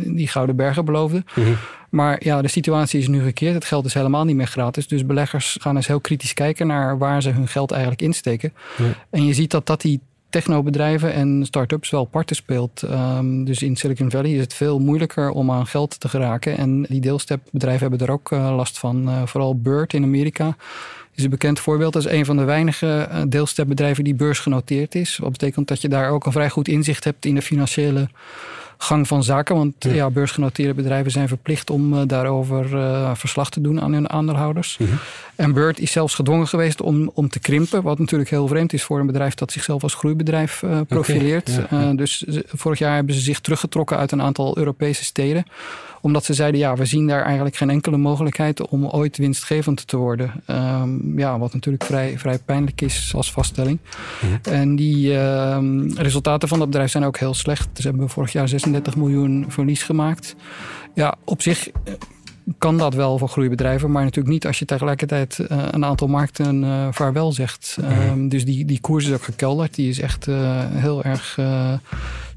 die 0.05 0.27
gouden 0.27 0.55
bergen 0.55 0.85
beloofden. 0.85 1.25
Mm 1.35 1.43
-hmm. 1.43 1.57
Maar 1.89 2.23
ja, 2.23 2.41
de 2.41 2.47
situatie 2.47 3.00
is 3.00 3.07
nu 3.07 3.23
gekeerd. 3.23 3.53
Het 3.53 3.65
geld 3.65 3.85
is 3.85 3.93
helemaal 3.93 4.25
niet 4.25 4.35
meer 4.35 4.47
gratis. 4.47 4.88
Dus 4.88 5.05
beleggers 5.05 5.57
gaan 5.61 5.75
eens 5.75 5.88
heel 5.88 6.00
kritisch 6.00 6.33
kijken 6.33 6.67
naar 6.67 6.97
waar 6.97 7.21
ze 7.21 7.29
hun 7.29 7.47
geld 7.47 7.71
eigenlijk 7.71 8.01
insteken. 8.01 8.53
Ja. 8.77 8.85
En 9.09 9.25
je 9.25 9.33
ziet 9.33 9.51
dat 9.51 9.65
dat 9.65 9.81
die 9.81 10.00
technobedrijven 10.31 11.13
en 11.13 11.45
start-ups 11.45 11.89
wel 11.89 12.05
parten 12.05 12.35
speelt. 12.35 12.81
Um, 12.81 13.45
dus 13.45 13.61
in 13.61 13.75
Silicon 13.75 14.11
Valley 14.11 14.31
is 14.31 14.39
het 14.39 14.53
veel 14.53 14.79
moeilijker 14.79 15.29
om 15.29 15.51
aan 15.51 15.67
geld 15.67 16.00
te 16.00 16.09
geraken. 16.09 16.57
En 16.57 16.81
die 16.81 17.01
deelstepbedrijven 17.01 17.89
hebben 17.89 18.07
er 18.07 18.13
ook 18.13 18.31
uh, 18.31 18.55
last 18.55 18.79
van. 18.79 19.09
Uh, 19.09 19.21
vooral 19.25 19.59
Bird 19.59 19.93
in 19.93 20.03
Amerika 20.03 20.55
is 21.15 21.23
een 21.23 21.29
bekend 21.29 21.59
voorbeeld. 21.59 21.93
Dat 21.93 22.05
is 22.05 22.11
een 22.11 22.25
van 22.25 22.38
de 22.38 22.43
weinige 22.43 23.07
uh, 23.11 23.21
deelstepbedrijven 23.27 24.03
die 24.03 24.15
beursgenoteerd 24.15 24.95
is. 24.95 25.17
Wat 25.17 25.31
betekent 25.31 25.67
dat 25.67 25.81
je 25.81 25.89
daar 25.89 26.09
ook 26.09 26.25
een 26.25 26.31
vrij 26.31 26.50
goed 26.50 26.67
inzicht 26.67 27.03
hebt 27.03 27.25
in 27.25 27.35
de 27.35 27.41
financiële 27.41 28.09
gang 28.83 29.07
van 29.07 29.23
zaken. 29.23 29.55
Want 29.55 29.73
ja. 29.79 30.09
beursgenoteerde 30.09 30.73
bedrijven 30.73 31.11
zijn 31.11 31.27
verplicht 31.27 31.69
om 31.69 32.07
daarover 32.07 32.67
verslag 33.17 33.50
te 33.50 33.61
doen 33.61 33.81
aan 33.81 33.93
hun 33.93 34.09
aandeelhouders. 34.09 34.77
Mhm. 34.77 34.91
En 35.35 35.53
Bird 35.53 35.79
is 35.79 35.91
zelfs 35.91 36.15
gedwongen 36.15 36.47
geweest 36.47 36.81
om, 36.81 37.11
om 37.13 37.29
te 37.29 37.39
krimpen. 37.39 37.83
Wat 37.83 38.00
natuurlijk 38.00 38.29
heel 38.29 38.47
vreemd 38.47 38.73
is 38.73 38.83
voor 38.83 39.00
een 39.00 39.05
bedrijf 39.05 39.33
dat 39.33 39.51
zichzelf 39.51 39.83
als 39.83 39.93
groeibedrijf 39.93 40.63
profileert. 40.88 41.59
dus 41.95 42.25
vorig 42.45 42.79
jaar 42.79 42.95
hebben 42.95 43.15
ze 43.15 43.21
zich 43.21 43.39
teruggetrokken 43.39 43.97
uit 43.97 44.11
een 44.11 44.21
aantal 44.21 44.57
Europese 44.57 45.03
steden 45.03 45.45
omdat 46.01 46.25
ze 46.25 46.34
zeiden, 46.34 46.60
ja, 46.60 46.75
we 46.75 46.86
zien 46.86 47.08
daar 47.08 47.24
eigenlijk 47.24 47.55
geen 47.55 47.70
enkele 47.70 47.98
mogelijkheid 47.98 48.67
om 48.67 48.86
ooit 48.86 49.17
winstgevend 49.17 49.88
te 49.88 49.98
worden. 49.98 50.43
Um, 50.48 51.20
ja, 51.20 51.39
wat 51.39 51.53
natuurlijk 51.53 51.84
vrij, 51.84 52.20
vrij 52.20 52.38
pijnlijk 52.38 52.81
is 52.81 53.12
als 53.15 53.31
vaststelling. 53.31 53.79
Mhm. 54.22 54.55
En 54.55 54.75
die 54.75 55.13
um, 55.13 55.93
resultaten 55.98 56.48
van 56.48 56.60
dat 56.60 56.67
bedrijf 56.67 56.91
zijn 56.91 57.03
ook 57.03 57.17
heel 57.17 57.34
slecht. 57.34 57.70
Ze 57.74 57.88
hebben 57.88 58.10
vorig 58.10 58.31
jaar 58.31 58.48
36 58.48 58.96
miljoen 58.96 59.46
verlies 59.48 59.84
gemaakt. 59.84 60.36
Ja, 60.93 61.15
op 61.25 61.41
zich 61.41 61.70
kan 62.58 62.77
dat 62.77 62.93
wel 62.93 63.17
voor 63.17 63.29
groeibedrijven, 63.29 63.91
maar 63.91 64.03
natuurlijk 64.03 64.34
niet 64.34 64.46
als 64.46 64.60
je 64.60 64.65
tegelijkertijd 64.65 65.39
uh, 65.39 65.67
een 65.72 65.86
aantal 65.86 66.08
markten 66.08 66.63
uh, 66.63 66.88
vaarwel 66.91 67.31
zegt. 67.31 67.77
Um, 68.10 68.29
dus 68.29 68.46
die, 68.46 68.65
die 68.65 68.81
koers 68.81 69.05
is 69.05 69.13
ook 69.13 69.24
gekelderd. 69.24 69.75
Die 69.75 69.89
is 69.89 70.00
echt 70.00 70.27
uh, 70.27 70.65
heel 70.70 71.03
erg 71.03 71.39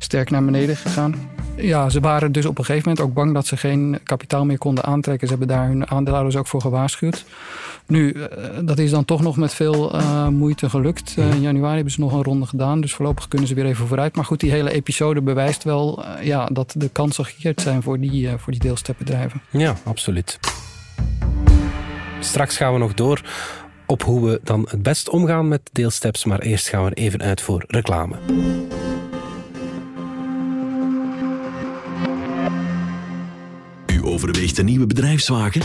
sterk 0.04 0.30
naar 0.30 0.44
beneden 0.44 0.76
gegaan. 0.76 1.14
Ja, 1.56 1.88
ze 1.88 2.00
waren 2.00 2.32
dus 2.32 2.46
op 2.46 2.58
een 2.58 2.64
gegeven 2.64 2.88
moment 2.88 3.06
ook 3.06 3.14
bang 3.14 3.34
dat 3.34 3.46
ze 3.46 3.56
geen 3.56 3.98
kapitaal 4.04 4.44
meer 4.44 4.58
konden 4.58 4.84
aantrekken. 4.84 5.28
Ze 5.28 5.34
hebben 5.36 5.56
daar 5.56 5.66
hun 5.66 5.90
aandeelhouders 5.90 6.36
ook 6.36 6.46
voor 6.46 6.60
gewaarschuwd. 6.60 7.24
Nu, 7.86 8.12
eh, 8.12 8.48
dat 8.62 8.78
is 8.78 8.90
dan 8.90 9.04
toch 9.04 9.22
nog 9.22 9.36
met 9.36 9.54
veel 9.54 9.94
uh, 9.94 10.28
moeite 10.28 10.70
gelukt. 10.70 11.14
Uh, 11.18 11.34
in 11.34 11.40
januari 11.40 11.74
hebben 11.74 11.92
ze 11.92 12.00
nog 12.00 12.12
een 12.12 12.22
ronde 12.22 12.46
gedaan, 12.46 12.80
dus 12.80 12.94
voorlopig 12.94 13.28
kunnen 13.28 13.48
ze 13.48 13.54
weer 13.54 13.66
even 13.66 13.86
vooruit. 13.86 14.16
Maar 14.16 14.24
goed, 14.24 14.40
die 14.40 14.50
hele 14.50 14.70
episode 14.70 15.22
bewijst 15.22 15.64
wel 15.64 16.04
ja, 16.20 16.46
dat 16.46 16.74
de 16.76 16.88
kansen 16.88 17.24
gekeerd 17.24 17.60
zijn 17.60 17.82
voor 17.82 18.00
die, 18.00 18.28
voor 18.36 18.52
die 18.52 18.60
deelstepbedrijven. 18.60 19.42
Ja, 19.50 19.74
absoluut. 19.84 20.38
Straks 22.20 22.56
gaan 22.56 22.72
we 22.72 22.78
nog 22.78 22.94
door 22.94 23.20
op 23.86 24.02
hoe 24.02 24.30
we 24.30 24.40
dan 24.42 24.66
het 24.70 24.82
best 24.82 25.08
omgaan 25.08 25.48
met 25.48 25.60
deelsteps, 25.72 26.24
maar 26.24 26.38
eerst 26.38 26.68
gaan 26.68 26.84
we 26.84 26.94
even 26.94 27.22
uit 27.22 27.40
voor 27.40 27.64
reclame. 27.66 28.16
Overweegt 34.14 34.58
een 34.58 34.64
nieuwe 34.64 34.86
bedrijfswagen? 34.86 35.62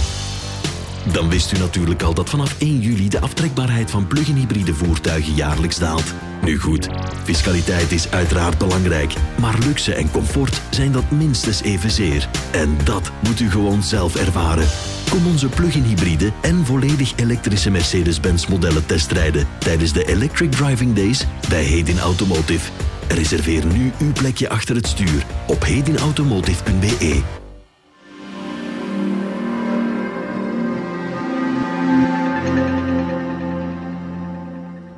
Dan 1.11 1.29
wist 1.29 1.51
u 1.51 1.57
natuurlijk 1.57 2.01
al 2.01 2.13
dat 2.13 2.29
vanaf 2.29 2.55
1 2.59 2.79
juli 2.79 3.09
de 3.09 3.19
aftrekbaarheid 3.19 3.91
van 3.91 4.07
plug-in 4.07 4.35
hybride 4.35 4.73
voertuigen 4.73 5.33
jaarlijks 5.33 5.77
daalt. 5.77 6.13
Nu 6.43 6.57
goed, 6.57 6.87
fiscaliteit 7.23 7.91
is 7.91 8.11
uiteraard 8.11 8.57
belangrijk, 8.57 9.13
maar 9.39 9.57
luxe 9.65 9.93
en 9.93 10.11
comfort 10.11 10.61
zijn 10.69 10.91
dat 10.91 11.11
minstens 11.11 11.61
evenzeer. 11.61 12.29
En 12.51 12.77
dat 12.83 13.11
moet 13.19 13.39
u 13.39 13.49
gewoon 13.49 13.83
zelf 13.83 14.15
ervaren. 14.15 14.67
Kom 15.09 15.27
onze 15.27 15.47
plug-in 15.47 15.83
hybride 15.83 16.31
en 16.41 16.65
volledig 16.65 17.13
elektrische 17.15 17.69
Mercedes-Benz 17.69 18.47
modellen 18.47 18.85
testrijden 18.85 19.47
tijdens 19.57 19.93
de 19.93 20.05
Electric 20.05 20.51
Driving 20.51 20.95
Days 20.95 21.25
bij 21.49 21.63
Hedin 21.63 21.99
Automotive. 21.99 22.71
Reserveer 23.07 23.65
nu 23.65 23.91
uw 23.99 24.11
plekje 24.11 24.49
achter 24.49 24.75
het 24.75 24.87
stuur 24.87 25.25
op 25.47 25.63
hedinautomotive.be. 25.63 27.38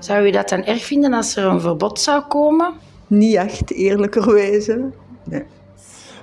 Zou 0.01 0.25
je 0.25 0.31
dat 0.31 0.49
dan 0.49 0.63
erg 0.63 0.83
vinden 0.83 1.13
als 1.13 1.35
er 1.35 1.45
een 1.45 1.61
verbod 1.61 1.99
zou 1.99 2.21
komen? 2.21 2.73
Niet 3.07 3.35
echt, 3.35 3.71
eerlijkerwijze. 3.71 4.89
Nee. 5.23 5.43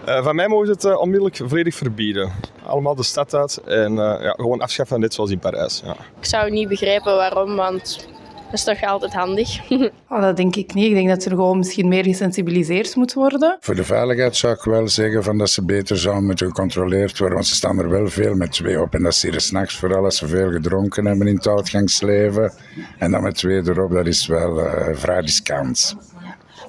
Uh, 0.09 0.25
van 0.25 0.37
mij 0.37 0.49
mogen 0.49 0.67
ze 0.67 0.73
het 0.73 0.85
uh, 0.85 1.01
onmiddellijk 1.01 1.37
volledig 1.37 1.75
verbieden. 1.75 2.33
Allemaal 2.67 2.95
de 2.95 3.03
stad 3.03 3.35
uit 3.35 3.57
en 3.57 3.93
uh, 3.93 3.99
ja, 3.99 4.31
gewoon 4.31 4.61
afschaffen, 4.61 5.01
net 5.01 5.15
zoals 5.15 5.31
in 5.31 5.39
Parijs. 5.39 5.83
Ja. 5.85 5.97
Ik 6.19 6.25
zou 6.25 6.51
niet 6.51 6.69
begrijpen 6.69 7.17
waarom, 7.17 7.57
want 7.57 8.09
dat 8.51 8.59
is 8.59 8.65
toch 8.65 8.83
altijd 8.83 9.13
handig? 9.13 9.71
Oh, 10.09 10.21
dat 10.27 10.37
denk 10.37 10.57
ik 10.57 10.75
niet. 10.75 10.87
Ik 10.87 10.95
denk 10.95 11.09
dat 11.09 11.25
er 11.25 11.31
gewoon 11.31 11.59
misschien 11.59 11.89
meer 11.89 12.05
gesensibiliseerd 12.05 12.97
moet 12.97 13.13
worden. 13.15 13.57
Voor 13.61 13.75
de 13.75 13.85
veiligheid 13.85 14.37
zou 14.37 14.55
ik 14.55 14.63
wel 14.63 14.89
zeggen 14.89 15.25
van 15.25 15.39
dat 15.39 15.51
ze 15.51 15.65
beter 15.65 15.99
zouden 15.99 16.25
moeten 16.25 16.47
gecontroleerd 16.47 17.19
worden. 17.19 17.37
Want 17.37 17.49
ze 17.49 17.55
staan 17.55 17.79
er 17.79 17.89
wel 17.89 18.09
veel 18.09 18.35
met 18.35 18.53
twee 18.53 18.81
op. 18.81 18.95
En 18.95 19.03
dat 19.03 19.15
zie 19.15 19.33
je 19.33 19.41
s'nachts 19.41 19.77
vooral 19.77 20.05
als 20.05 20.17
ze 20.17 20.27
veel 20.27 20.51
gedronken 20.51 21.05
hebben 21.05 21.27
in 21.27 21.35
het 21.35 21.47
uitgangsleven. 21.47 22.53
En 22.99 23.11
dan 23.11 23.23
met 23.23 23.35
twee 23.35 23.63
erop, 23.69 23.91
dat 23.91 24.07
is 24.07 24.27
wel 24.27 24.59
uh, 24.59 24.89
vrij 24.93 25.21
riskant. 25.21 25.97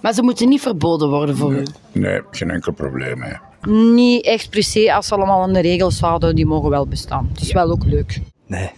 Maar 0.02 0.14
ze 0.14 0.22
moeten 0.22 0.50
niet 0.50 0.62
verboden 0.62 1.10
worden 1.10 1.38
voor 1.38 1.52
nee. 1.52 1.64
u? 1.94 2.00
Nee, 2.00 2.22
geen 2.32 2.50
enkel 2.50 2.72
probleem. 2.72 3.22
Hè. 3.22 3.34
Niet 3.72 4.26
expliciet 4.26 4.90
als 4.90 5.08
ze 5.08 5.16
allemaal 5.16 5.42
aan 5.42 5.54
de 5.54 5.60
regels 5.60 6.00
houden, 6.00 6.36
die 6.36 6.46
mogen 6.46 6.70
wel 6.70 6.88
bestaan. 6.88 7.30
Het 7.34 7.42
is 7.42 7.52
wel 7.52 7.70
ook 7.72 7.86
leuk. 7.86 8.22
Nee, 8.48 8.72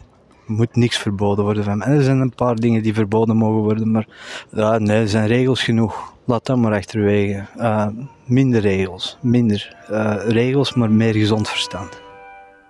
moet 0.52 0.76
niks 0.76 0.98
verboden 0.98 1.44
worden 1.44 1.64
van 1.64 1.78
mij. 1.78 1.88
Er 1.88 2.04
zijn 2.04 2.20
een 2.20 2.36
paar 2.36 2.56
dingen 2.56 2.84
die 2.84 2.94
verboden 2.94 3.36
mogen 3.36 3.62
worden, 3.62 3.92
maar 3.92 4.08
ja, 4.52 4.78
nee, 4.78 5.00
er 5.00 5.10
zijn 5.10 5.28
regels 5.28 5.64
genoeg. 5.64 6.14
Laat 6.26 6.46
dat 6.46 6.58
maar 6.58 6.74
achterwege. 6.74 7.46
Uh, 7.58 7.88
minder 8.26 8.62
regels, 8.62 9.18
minder 9.22 9.76
uh, 9.92 10.16
regels, 10.28 10.74
maar 10.74 10.92
meer 10.92 11.14
gezond 11.14 11.50
verstand. 11.50 12.02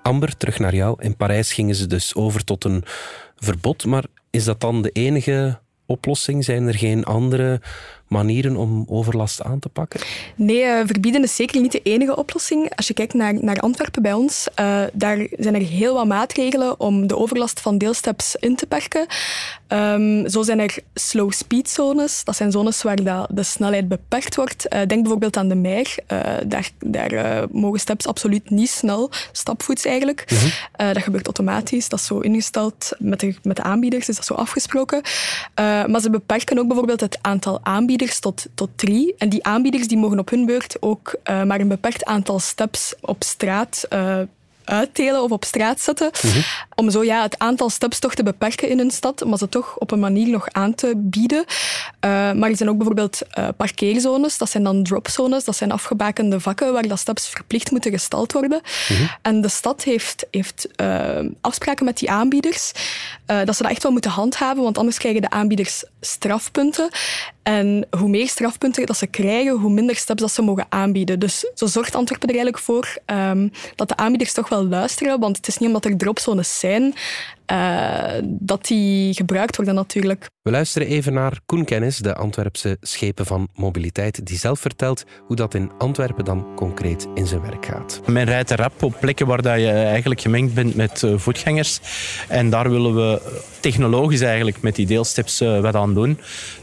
Amber, 0.02 0.38
terug 0.38 0.60
naar 0.60 0.76
jou. 0.76 0.96
In 1.00 1.16
Parijs 1.16 1.54
gingen 1.54 1.76
ze 1.76 1.88
dus 1.88 2.16
over 2.16 2.44
tot 2.44 2.64
een 2.64 2.84
verbod, 3.36 3.86
maar 3.86 4.06
is 4.30 4.44
dat 4.44 4.60
dan 4.60 4.82
de 4.82 4.90
enige 4.90 5.60
oplossing? 5.86 6.44
Zijn 6.44 6.68
er 6.68 6.76
geen 6.76 7.04
andere 7.04 7.62
manieren 8.12 8.56
om 8.56 8.86
overlast 8.88 9.44
aan 9.44 9.60
te 9.60 9.70
pakken? 9.70 10.00
Nee, 10.36 10.64
uh, 10.64 10.82
verbieden 10.86 11.24
is 11.24 11.36
zeker 11.36 11.62
niet 11.62 11.72
de 11.72 11.82
enige 11.84 12.16
oplossing. 12.16 12.76
Als 12.76 12.88
je 12.88 12.94
kijkt 12.94 13.14
naar, 13.14 13.44
naar 13.44 13.60
Antwerpen 13.60 14.02
bij 14.02 14.14
ons, 14.14 14.48
uh, 14.60 14.84
daar 14.94 15.28
zijn 15.38 15.56
er 15.56 15.62
heel 15.62 15.94
wat 15.94 16.06
maatregelen 16.06 16.80
om 16.80 17.08
de 17.08 17.18
overlast 17.18 17.60
van 17.60 17.78
deelsteps 17.78 18.36
in 18.36 18.56
te 18.56 18.66
perken. 18.66 19.06
Um, 19.68 20.30
zo 20.30 20.44
zijn 20.44 20.60
er 20.60 20.78
slow 20.94 21.32
speed 21.32 21.70
zones. 21.70 22.24
Dat 22.24 22.36
zijn 22.36 22.52
zones 22.52 22.82
waar 22.82 22.96
de, 22.96 23.26
de 23.30 23.44
snelheid 23.44 23.88
beperkt 23.88 24.36
wordt. 24.36 24.66
Uh, 24.66 24.80
denk 24.80 25.02
bijvoorbeeld 25.02 25.38
aan 25.38 25.48
de 25.48 25.56
Meir. 25.56 25.96
daar 26.46 26.70
daar 26.80 27.46
mogen 27.52 27.80
steps 27.80 28.08
absoluut 28.08 28.50
niet 28.50 28.70
snel, 28.70 29.12
stapvoets 29.32 29.86
eigenlijk. 29.86 30.26
Mm 30.32 30.38
-hmm. 30.38 30.94
dat 30.94 31.04
gebeurt 31.04 31.26
automatisch. 31.26 31.90
Dat 31.90 32.00
is 32.00 32.06
zo 32.06 32.20
ingesteld 32.20 32.92
met 32.98 33.20
de, 33.20 33.36
met 33.44 33.56
de 33.56 33.64
aanbieders, 33.64 34.10
is 34.10 34.16
dat 34.16 34.26
zo 34.26 34.34
afgesproken. 34.34 35.02
maar 35.56 36.00
ze 36.02 36.10
beperken 36.10 36.60
ook 36.60 36.68
bijvoorbeeld 36.68 37.02
het 37.02 37.18
aantal 37.22 37.60
aanbieders 37.64 38.01
tot, 38.10 38.46
tot 38.56 38.70
drie. 38.76 39.16
En 39.18 39.30
die 39.30 39.44
aanbieders 39.44 39.88
die 39.88 39.98
mogen 39.98 40.20
op 40.20 40.30
hun 40.30 40.46
beurt 40.46 40.78
ook 40.80 41.16
uh, 41.30 41.44
maar 41.44 41.60
een 41.60 41.68
beperkt 41.68 42.06
aantal 42.06 42.40
steps 42.40 42.94
op 43.02 43.24
straat 43.24 43.86
uh, 43.90 44.20
uitdelen 44.64 45.24
of 45.24 45.32
op 45.32 45.44
straat 45.44 45.82
zetten. 45.82 46.10
-hmm. 46.22 46.44
Om 46.82 46.92
zo 46.92 47.04
ja, 47.04 47.22
het 47.22 47.40
aantal 47.40 47.70
steps 47.70 48.00
toch 48.00 48.16
te 48.16 48.24
beperken 48.24 48.70
in 48.70 48.80
een 48.80 48.92
stad, 48.92 49.26
maar 49.26 49.38
ze 49.38 49.50
toch 49.50 49.78
op 49.78 49.92
een 49.92 50.00
manier 50.00 50.30
nog 50.30 50.48
aan 50.52 50.76
te 50.76 50.94
bieden. 50.96 51.40
Uh, 51.40 52.32
maar 52.32 52.50
er 52.50 52.58
zijn 52.58 52.70
ook 52.70 52.78
bijvoorbeeld 52.78 53.22
uh, 53.38 53.48
parkeerzones, 53.58 54.38
dat 54.38 54.50
zijn 54.50 54.64
dan 54.64 54.84
dropzones, 54.84 55.44
dat 55.44 55.56
zijn 55.56 55.72
afgebakende 55.72 56.40
vakken 56.40 56.74
waar 56.74 56.88
dat 56.88 57.00
steps 57.00 57.30
verplicht 57.30 57.72
moeten 57.72 57.92
gestald 57.92 58.32
worden. 58.32 58.62
Mm 58.90 58.98
-hmm. 58.98 59.10
En 59.22 59.42
de 59.42 59.50
stad 59.50 59.84
heeft, 59.84 60.26
heeft 60.32 60.68
uh, 60.82 61.20
afspraken 61.42 61.86
met 61.86 61.98
die 61.98 62.12
aanbieders 62.12 62.72
dat 63.26 63.56
ze 63.56 63.64
dat 63.64 63.72
echt 63.72 63.84
wel 63.84 63.92
moeten 63.92 64.12
handhaven, 64.12 64.64
want 64.64 64.78
anders 64.78 64.98
krijgen 64.98 65.22
de 65.22 65.30
aanbieders 65.30 65.84
strafpunten. 66.02 66.90
En 67.44 67.88
hoe 67.98 68.10
meer 68.10 68.28
strafpunten 68.28 68.86
dat 68.86 68.98
ze 68.98 69.08
krijgen, 69.08 69.58
hoe 69.58 69.72
minder 69.72 69.96
steps 69.96 70.22
dat 70.22 70.32
ze 70.32 70.42
mogen 70.42 70.66
aanbieden. 70.70 71.20
Dus 71.20 71.52
zo 71.56 71.66
zorgt 71.66 71.96
Antwerpen 71.96 72.30
er 72.30 72.36
eigenlijk 72.36 72.64
voor 72.64 72.98
um, 73.06 73.52
dat 73.76 73.90
de 73.90 73.96
aanbieders 73.96 74.34
toch 74.34 74.50
wel 74.50 74.66
luisteren, 74.66 75.20
want 75.20 75.38
het 75.38 75.48
is 75.48 75.58
niet 75.58 75.68
omdat 75.68 75.86
er 75.86 75.98
dropzones 75.98 76.60
zijn 76.60 76.71
in. 76.72 76.94
Uh, 77.52 78.30
dat 78.30 78.66
die 78.66 79.14
gebruikt 79.14 79.56
worden 79.56 79.76
natuurlijk. 79.76 80.30
We 80.42 80.52
luisteren 80.52 80.88
even 80.88 81.14
naar 81.14 81.40
Koen 81.46 81.66
Kennis, 81.66 81.98
de 81.98 82.16
Antwerpse 82.16 82.78
schepen 82.82 83.26
van 83.26 83.48
mobiliteit, 83.56 84.26
die 84.26 84.38
zelf 84.38 84.60
vertelt 84.60 85.04
hoe 85.28 85.36
dat 85.36 85.54
in 85.54 85.72
Antwerpen 85.78 86.26
dan 86.26 86.48
concreet 86.56 87.08
in 87.16 87.28
zijn 87.28 87.42
werk 87.42 87.66
gaat. 87.66 88.02
Men 88.08 88.26
rijdt 88.26 88.52
rap 88.52 88.84
op 88.84 88.98
plekken 89.00 89.28
waar 89.28 89.42
dat 89.42 89.60
je 89.60 89.72
eigenlijk 89.72 90.22
gemengd 90.22 90.54
bent 90.54 90.76
met 90.76 91.02
uh, 91.02 91.18
voetgangers. 91.18 91.80
En 92.28 92.50
daar 92.50 92.70
willen 92.70 92.96
we 92.96 93.22
technologisch 93.60 94.22
eigenlijk 94.22 94.62
met 94.62 94.76
die 94.76 94.86
deelsteps 94.86 95.42
uh, 95.42 95.60
wat 95.60 95.76
aan 95.76 95.94
doen. 95.94 96.20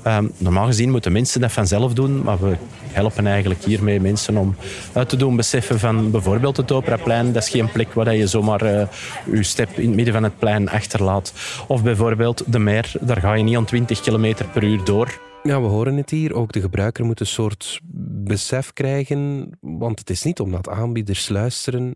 Um, 0.06 0.32
normaal 0.38 0.66
gezien 0.66 0.90
moeten 0.90 1.12
mensen 1.12 1.40
dat 1.40 1.52
vanzelf 1.52 1.92
doen, 1.92 2.22
maar 2.22 2.38
we 2.38 2.56
helpen 2.92 3.26
eigenlijk 3.26 3.64
hiermee 3.64 4.00
mensen 4.00 4.36
om 4.36 4.56
uit 4.92 5.08
te 5.08 5.16
doen 5.16 5.36
beseffen 5.36 5.78
van 5.78 6.10
bijvoorbeeld 6.10 6.56
het 6.56 6.72
Operaplein. 6.72 7.32
Dat 7.32 7.42
is 7.42 7.48
geen 7.48 7.70
plek 7.72 7.92
waar 7.92 8.14
je 8.14 8.26
zomaar 8.26 8.62
uh, 8.62 8.82
je 9.32 9.42
step 9.42 9.78
in 9.78 9.86
het 9.86 9.94
midden 9.94 10.14
van 10.14 10.22
het 10.22 10.38
plein 10.38 10.68
achterlaat. 10.78 11.32
Of 11.68 11.82
bijvoorbeeld 11.82 12.42
de 12.46 12.58
meer, 12.58 12.92
daar 13.00 13.20
ga 13.20 13.34
je 13.34 13.42
niet 13.42 13.56
aan 13.56 13.64
20 13.64 14.00
km 14.00 14.34
per 14.52 14.64
uur 14.64 14.84
door. 14.84 15.20
Ja, 15.42 15.60
we 15.60 15.66
horen 15.66 15.96
het 15.96 16.10
hier. 16.10 16.34
Ook 16.34 16.52
de 16.52 16.60
gebruiker 16.60 17.04
moet 17.04 17.20
een 17.20 17.26
soort 17.26 17.80
besef 18.24 18.72
krijgen. 18.72 19.50
Want 19.60 19.98
het 19.98 20.10
is 20.10 20.22
niet 20.22 20.40
omdat 20.40 20.68
aanbieders 20.68 21.28
luisteren 21.28 21.94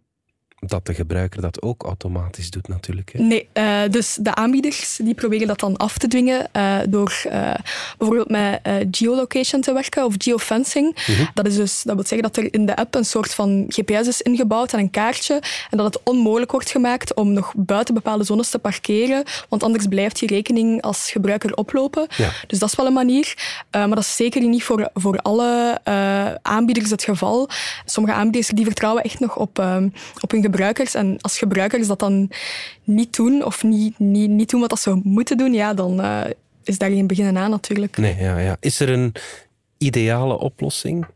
dat 0.66 0.87
de 0.87 0.94
gebruiker 0.94 1.40
dat 1.40 1.62
ook 1.62 1.83
automatisch 1.83 2.51
doet 2.51 2.68
natuurlijk. 2.68 3.12
Hè? 3.12 3.20
Nee, 3.20 3.48
uh, 3.55 3.81
dus 3.90 4.18
de 4.20 4.35
aanbieders 4.35 4.98
die 5.03 5.14
proberen 5.14 5.46
dat 5.46 5.61
dan 5.61 5.77
af 5.77 5.98
te 5.98 6.09
dwingen 6.09 6.48
uh, 6.57 6.79
door 6.88 7.22
uh, 7.27 7.55
bijvoorbeeld 7.98 8.31
met 8.31 8.61
geolocation 8.90 9.61
te 9.61 9.72
werken 9.72 10.05
of 10.05 10.14
geofencing. 10.18 11.05
-hmm. 11.05 11.29
Dat, 11.35 11.46
is 11.46 11.57
dus, 11.57 11.83
dat 11.83 11.94
wil 11.94 12.05
zeggen 12.07 12.22
dat 12.22 12.37
er 12.37 12.55
in 12.55 12.66
de 12.66 12.77
app 12.77 12.94
een 12.94 13.05
soort 13.05 13.35
van 13.35 13.64
GPS 13.68 14.09
is 14.09 14.22
ingebouwd 14.22 14.72
en 14.72 14.79
een 14.79 14.90
kaartje 14.90 15.42
en 15.70 15.77
dat 15.77 15.87
het 15.87 16.03
onmogelijk 16.05 16.51
wordt 16.51 16.70
gemaakt 16.70 17.14
om 17.14 17.33
nog 17.33 17.53
buiten 17.57 17.94
bepaalde 17.94 18.25
zones 18.25 18.48
te 18.48 18.59
parkeren, 18.59 19.25
want 19.48 19.62
anders 19.62 19.87
blijft 19.87 20.20
je 20.20 20.27
rekening 20.27 20.83
als 20.83 21.11
gebruiker 21.11 21.55
oplopen. 21.55 22.07
Ja. 22.16 22.31
Dus 22.46 22.59
dat 22.59 22.68
is 22.68 22.77
wel 22.77 22.87
een 22.87 22.92
manier, 22.92 23.35
maar 23.70 23.88
dat 23.88 23.98
is 23.98 24.16
zeker 24.16 24.48
niet 24.48 24.64
voor, 24.64 24.90
voor 24.94 25.18
alle 25.18 25.81
aanbieders 26.42 26.90
het 26.90 27.05
geval. 27.05 27.48
Sommige 27.85 28.16
aanbieders 28.16 28.48
die 28.48 28.64
vertrouwen 28.64 29.03
echt 29.03 29.20
nog 29.20 29.37
op, 29.37 29.59
op 30.20 30.31
hun 30.31 30.42
gebruikers 30.42 30.51
en 30.95 31.19
als 31.21 31.38
gebruikers 31.38 31.87
dat 31.87 31.99
dan 31.99 32.31
niet 32.85 33.17
doen 33.17 33.45
of 33.45 33.62
niet, 33.62 33.99
niet, 33.99 34.31
niet 34.31 34.51
doen 34.51 34.61
wat 34.61 34.81
ze 34.81 35.01
moeten 35.03 35.37
doen, 35.37 35.53
ja, 35.53 35.75
dan 35.75 36.01
uh, 36.01 36.21
is 36.65 36.79
daar 36.79 36.91
geen 36.91 37.07
begin 37.07 37.38
aan 37.38 37.51
natuurlijk. 37.51 37.97
Nee, 37.97 38.17
ja, 38.17 38.38
ja. 38.38 38.57
Is 38.61 38.81
er 38.81 38.91
een 38.91 39.15
ideale 39.79 40.38
oplossing? 40.38 41.07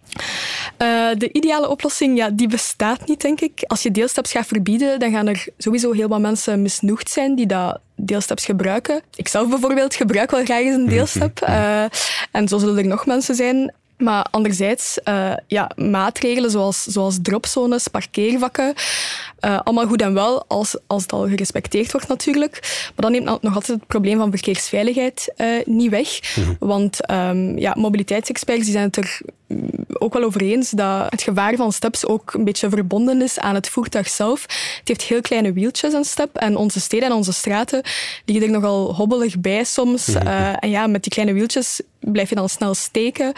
Uh, 0.79 1.09
de 1.19 1.33
ideale 1.33 1.69
oplossing, 1.69 2.17
ja, 2.17 2.31
die 2.31 2.49
bestaat 2.49 3.07
niet, 3.07 3.21
denk 3.21 3.41
ik. 3.41 3.63
Als 3.67 3.83
je 3.83 3.91
deelstaps 3.91 4.33
gaat 4.33 4.47
verbieden, 4.47 4.99
dan 5.01 5.11
gaan 5.11 5.27
er 5.27 5.47
sowieso 5.59 5.93
heel 5.93 6.09
wat 6.09 6.21
mensen 6.21 6.63
misnoegd 6.63 7.11
zijn 7.11 7.35
die 7.35 7.47
dat 7.47 7.81
deelstaps 7.97 8.45
gebruiken. 8.45 9.03
Ik 9.15 9.29
zelf 9.29 9.49
bijvoorbeeld 9.49 9.95
gebruik 9.95 10.31
wel 10.31 10.45
graag 10.45 10.61
eens 10.61 10.75
een 10.75 10.89
deelstap. 10.89 11.41
Uh, 11.49 11.85
en 12.33 12.49
zo 12.49 12.59
zullen 12.59 12.79
er 12.79 12.87
nog 12.87 13.07
mensen 13.07 13.35
zijn. 13.35 13.73
Maar 13.97 14.27
anderzijds, 14.31 14.99
uh, 15.05 15.33
ja, 15.47 15.71
maatregelen 15.77 16.51
zoals, 16.51 16.83
zoals 16.83 17.19
dropzones, 17.23 17.89
parkeervakken, 17.89 18.75
uh, 19.41 19.61
allemaal 19.65 19.87
goed 19.87 20.03
en 20.03 20.15
wel 20.15 20.45
als, 20.47 20.77
als 20.87 21.03
het 21.03 21.13
al 21.13 21.29
gerespecteerd 21.29 21.93
wordt 21.93 22.09
natuurlijk. 22.09 22.61
Maar 22.63 23.11
dan 23.11 23.13
neemt 23.13 23.43
nog 23.43 23.55
altijd 23.55 23.79
het 23.79 23.87
probleem 23.87 24.19
van 24.19 24.31
verkeersveiligheid 24.31 25.33
uh, 25.37 25.47
niet 25.65 25.91
weg. 25.91 26.37
Mm 26.37 26.45
-hmm. 26.45 26.57
Want 26.59 27.11
um, 27.11 27.59
ja, 27.59 27.75
mobiliteitsexperts 27.77 28.65
die 28.65 28.73
zijn 28.73 28.87
het 28.87 28.97
er 28.97 29.21
ook 29.99 30.13
wel 30.13 30.23
over 30.23 30.41
eens 30.41 30.71
dat 30.71 31.11
het 31.11 31.23
gevaar 31.23 31.57
van 31.57 31.73
steps 31.73 32.07
ook 32.07 32.35
een 32.35 32.45
beetje 32.45 32.69
verbonden 32.69 33.23
is 33.23 33.39
aan 33.39 33.55
het 33.55 33.69
voertuig 33.69 34.09
zelf. 34.09 34.43
Het 34.79 34.89
heeft 34.89 35.03
heel 35.03 35.21
kleine 35.21 35.53
wieltjes, 35.53 35.93
een 35.93 36.05
step. 36.05 36.37
En 36.37 36.57
onze 36.57 36.81
steden 36.81 37.09
en 37.09 37.15
onze 37.15 37.33
straten 37.33 37.83
liggen 38.25 38.47
er 38.47 38.53
nogal 38.53 38.95
hobbelig 38.95 39.41
bij 39.41 39.65
soms. 39.65 40.07
Mm 40.07 40.15
-hmm. 40.15 40.27
uh, 40.27 40.53
en 40.61 40.71
ja, 40.71 40.87
met 40.87 41.03
die 41.03 41.13
kleine 41.13 41.35
wieltjes 41.35 41.81
blijf 42.13 42.29
je 42.29 42.35
dan 42.35 42.49
snel 42.49 42.75
steken. 42.75 43.33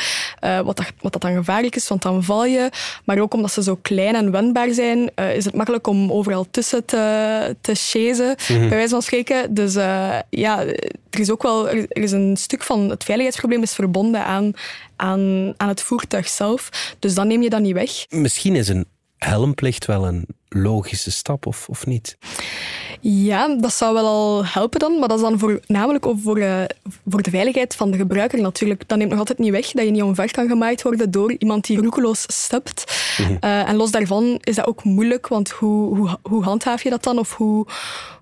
Uh, 0.44 0.60
wat, 0.60 0.76
dat, 0.76 0.92
wat 1.00 1.12
dat 1.12 1.22
dan 1.22 1.34
gevaarlijk 1.34 1.76
is, 1.76 1.88
want 1.88 2.02
dan 2.02 2.24
val 2.24 2.44
je. 2.44 2.70
Maar 3.04 3.18
ook 3.18 3.34
omdat 3.34 3.52
ze 3.52 3.62
zo 3.62 3.78
klein 3.82 4.14
en 4.14 4.30
wendbaar 4.30 4.72
zijn, 4.72 5.10
uh, 5.16 5.36
is 5.36 5.44
het 5.44 5.54
makkelijk 5.54 5.86
om 5.86 6.12
overal 6.12 6.46
tussen 6.50 6.84
te, 6.84 7.56
te 7.60 7.74
chasen, 7.74 8.28
mm 8.28 8.56
-hmm. 8.56 8.68
bij 8.68 8.76
wijze 8.76 8.88
van 8.88 9.02
spreken. 9.02 9.54
Dus 9.54 9.76
uh, 9.76 10.18
ja, 10.30 10.64
er 11.10 11.20
is 11.20 11.30
ook 11.30 11.42
wel 11.42 11.68
er 11.68 11.86
is 12.02 12.12
een 12.12 12.36
stuk 12.36 12.62
van 12.62 12.90
het 12.90 13.04
veiligheidsprobleem 13.04 13.62
is 13.62 13.74
verbonden 13.74 14.24
aan, 14.24 14.52
aan, 14.96 15.54
aan 15.56 15.68
het 15.68 15.82
voertuig 15.82 16.28
zelf. 16.28 16.70
Dus 16.98 17.14
dan 17.14 17.26
neem 17.26 17.42
je 17.42 17.50
dat 17.50 17.60
niet 17.60 17.74
weg. 17.74 17.90
Misschien 18.08 18.56
is 18.56 18.68
een 18.68 18.86
helmplicht 19.18 19.84
wel 19.84 20.06
een 20.06 20.26
logische 20.48 21.10
stap, 21.10 21.46
of, 21.46 21.68
of 21.68 21.86
niet? 21.86 22.18
Ja, 23.00 23.56
dat 23.56 23.72
zou 23.72 23.94
wel 23.94 24.06
al 24.06 24.44
helpen 24.44 24.80
dan, 24.80 24.98
maar 24.98 25.08
dat 25.08 25.18
is 25.18 25.24
dan 25.24 25.38
voornamelijk 25.38 26.06
voor, 26.22 26.38
uh, 26.38 26.62
voor 27.08 27.22
de 27.22 27.30
veiligheid 27.30 27.74
van 27.74 27.90
de 27.90 27.96
gebruiker 27.96 28.40
natuurlijk. 28.40 28.82
Dat 28.86 28.98
neemt 28.98 29.10
nog 29.10 29.18
altijd 29.18 29.38
niet 29.38 29.50
weg 29.50 29.70
dat 29.70 29.84
je 29.84 29.90
niet 29.90 30.02
omver 30.02 30.30
kan 30.30 30.48
gemaaid 30.48 30.82
worden 30.82 31.10
door 31.10 31.34
iemand 31.38 31.66
die 31.66 31.80
roekeloos 31.80 32.24
stapt. 32.26 32.84
Mm 33.18 33.26
-hmm. 33.26 33.38
uh, 33.40 33.68
en 33.68 33.76
los 33.76 33.90
daarvan 33.90 34.38
is 34.40 34.54
dat 34.56 34.66
ook 34.66 34.84
moeilijk, 34.84 35.28
want 35.28 35.50
hoe, 35.50 35.96
hoe, 35.96 36.18
hoe 36.22 36.42
handhaaf 36.42 36.82
je 36.82 36.90
dat 36.90 37.02
dan? 37.02 37.18
Of 37.18 37.36
hoe, 37.36 37.66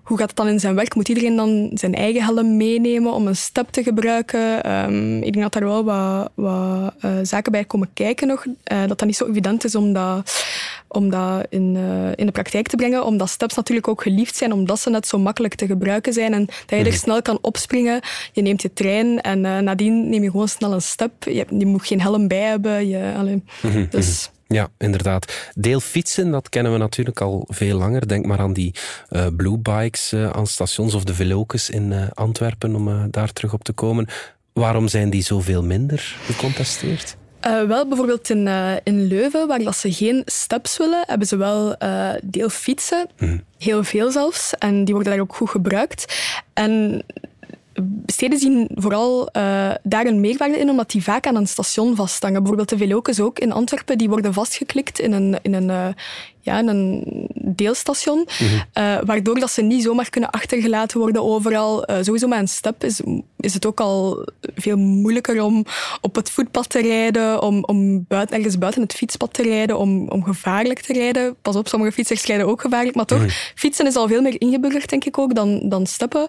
hoe 0.07 0.17
gaat 0.17 0.27
het 0.27 0.37
dan 0.37 0.47
in 0.47 0.59
zijn 0.59 0.75
werk? 0.75 0.95
Moet 0.95 1.09
iedereen 1.09 1.35
dan 1.35 1.71
zijn 1.73 1.95
eigen 1.95 2.23
helm 2.23 2.57
meenemen 2.57 3.13
om 3.13 3.27
een 3.27 3.35
step 3.35 3.69
te 3.69 3.83
gebruiken? 3.83 4.71
Um, 4.71 5.17
ik 5.17 5.33
denk 5.33 5.41
dat 5.41 5.53
daar 5.53 5.63
wel 5.63 5.83
wat, 5.83 6.31
wat 6.33 6.93
uh, 7.05 7.11
zaken 7.21 7.51
bij 7.51 7.65
komen 7.65 7.89
kijken 7.93 8.27
nog. 8.27 8.45
Uh, 8.45 8.79
dat 8.87 8.99
dat 8.99 9.05
niet 9.05 9.15
zo 9.15 9.25
evident 9.25 9.63
is 9.63 9.75
om 9.75 9.93
dat, 9.93 10.45
om 10.87 11.09
dat 11.09 11.45
in, 11.49 11.75
uh, 11.75 12.11
in 12.15 12.25
de 12.25 12.31
praktijk 12.31 12.67
te 12.67 12.75
brengen. 12.75 13.05
Omdat 13.05 13.29
steps 13.29 13.55
natuurlijk 13.55 13.87
ook 13.87 14.01
geliefd 14.01 14.35
zijn, 14.35 14.53
omdat 14.53 14.79
ze 14.79 14.89
net 14.89 15.07
zo 15.07 15.19
makkelijk 15.19 15.55
te 15.55 15.65
gebruiken 15.65 16.13
zijn. 16.13 16.33
En 16.33 16.45
dat 16.45 16.79
je 16.79 16.85
er 16.85 16.93
snel 16.93 17.21
kan 17.21 17.37
opspringen. 17.41 18.01
Je 18.33 18.41
neemt 18.41 18.61
je 18.61 18.73
trein 18.73 19.21
en 19.21 19.41
nadien 19.41 20.09
neem 20.09 20.23
je 20.23 20.31
gewoon 20.31 20.47
snel 20.47 20.73
een 20.73 20.81
step. 20.81 21.23
Je, 21.23 21.45
je 21.57 21.65
moet 21.65 21.87
geen 21.87 22.01
helm 22.01 22.27
bij 22.27 22.41
hebben. 22.41 22.87
Je, 22.87 23.13
allee, 23.17 23.43
dus... 23.89 24.29
Ja, 24.47 24.69
inderdaad. 24.77 25.51
Deelfietsen, 25.55 26.31
dat 26.31 26.49
kennen 26.49 26.71
we 26.71 26.77
natuurlijk 26.77 27.21
al 27.21 27.47
veel 27.49 27.77
langer. 27.77 28.07
Denk 28.07 28.25
maar 28.25 28.39
aan 28.39 28.53
die 28.53 28.73
uh, 29.09 29.25
blue 29.35 29.57
bikes 29.57 30.13
uh, 30.13 30.29
aan 30.29 30.47
stations 30.47 30.93
of 30.93 31.03
de 31.03 31.13
velokes 31.13 31.69
in 31.69 31.91
uh, 31.91 32.03
Antwerpen, 32.13 32.75
om 32.75 33.11
daar 33.11 33.33
terug 33.33 33.53
op 33.53 33.63
te 33.63 33.73
komen. 33.73 34.07
Waarom 34.53 34.87
zijn 34.87 35.09
die 35.09 35.23
zoveel 35.23 35.63
minder 35.63 36.15
gecontesteerd? 36.25 37.17
Uh, 37.47 37.63
wel, 37.63 37.87
bijvoorbeeld 37.87 38.29
in, 38.29 38.47
uh, 38.47 38.71
in 38.83 39.07
Leuven, 39.07 39.47
waar 39.47 39.59
dat 39.59 39.75
ze 39.75 39.93
geen 39.93 40.21
steps 40.25 40.77
willen, 40.77 41.03
hebben 41.07 41.27
ze 41.27 41.37
wel 41.37 41.75
uh, 41.83 42.09
deelfietsen. 42.23 43.07
Mm. 43.19 43.43
Heel 43.57 43.83
veel 43.83 44.11
zelfs. 44.11 44.53
En 44.57 44.85
die 44.85 44.93
worden 44.93 45.13
daar 45.13 45.21
ook 45.21 45.35
goed 45.35 45.49
gebruikt. 45.49 46.17
En 46.53 47.03
steden 48.05 48.39
zien 48.39 48.69
vooral 48.75 49.21
uh, 49.21 49.71
daar 49.83 50.05
een 50.05 50.19
meerwaarde 50.19 50.57
in, 50.57 50.69
omdat 50.69 50.91
die 50.91 51.03
vaak 51.03 51.27
aan 51.27 51.35
een 51.35 51.47
station 51.47 51.95
vasthangen. 51.95 52.37
Bijvoorbeeld 52.37 52.69
de 52.69 52.77
Velokes 52.77 53.19
ook 53.19 53.39
in 53.39 53.51
Antwerpen, 53.51 53.97
die 53.97 54.09
worden 54.09 54.33
vastgeklikt 54.33 54.99
in 54.99 55.11
een, 55.11 55.39
in 55.41 55.53
een, 55.53 55.69
uh, 55.69 55.87
ja, 56.47 56.59
een 56.59 57.03
deelstation, 57.33 58.27
mm-hmm. 58.39 58.63
uh, 58.73 58.97
waardoor 59.05 59.39
dat 59.39 59.51
ze 59.51 59.61
niet 59.61 59.83
zomaar 59.83 60.09
kunnen 60.09 60.29
achtergelaten 60.29 60.99
worden 60.99 61.23
overal. 61.23 61.85
sowieso 62.01 62.27
met 62.27 62.39
een 62.39 62.47
step 62.47 62.83
is, 62.83 63.01
is 63.37 63.53
het 63.53 63.65
ook 63.65 63.79
al 63.79 64.27
veel 64.55 64.77
moeilijker 64.77 65.43
om 65.43 65.65
op 66.01 66.15
het 66.15 66.29
voetpad 66.29 66.69
te 66.69 66.81
rijden, 66.81 67.41
om, 67.41 67.63
om 67.63 68.05
buiten, 68.07 68.35
ergens 68.37 68.57
buiten 68.57 68.81
het 68.81 68.93
fietspad 68.93 69.33
te 69.33 69.43
rijden, 69.43 69.77
om, 69.77 70.09
om 70.09 70.23
gevaarlijk 70.23 70.81
te 70.81 70.93
rijden. 70.93 71.35
Pas 71.41 71.55
op, 71.55 71.67
sommige 71.67 71.91
fietsers 71.91 72.25
rijden 72.25 72.47
ook 72.47 72.61
gevaarlijk, 72.61 72.95
maar 72.95 73.05
toch, 73.05 73.17
mm-hmm. 73.17 73.35
fietsen 73.55 73.87
is 73.87 73.95
al 73.95 74.07
veel 74.07 74.21
meer 74.21 74.41
ingeburgerd, 74.41 74.89
denk 74.89 75.05
ik 75.05 75.17
ook, 75.17 75.35
dan, 75.35 75.69
dan 75.69 75.85
steppen. 75.85 76.27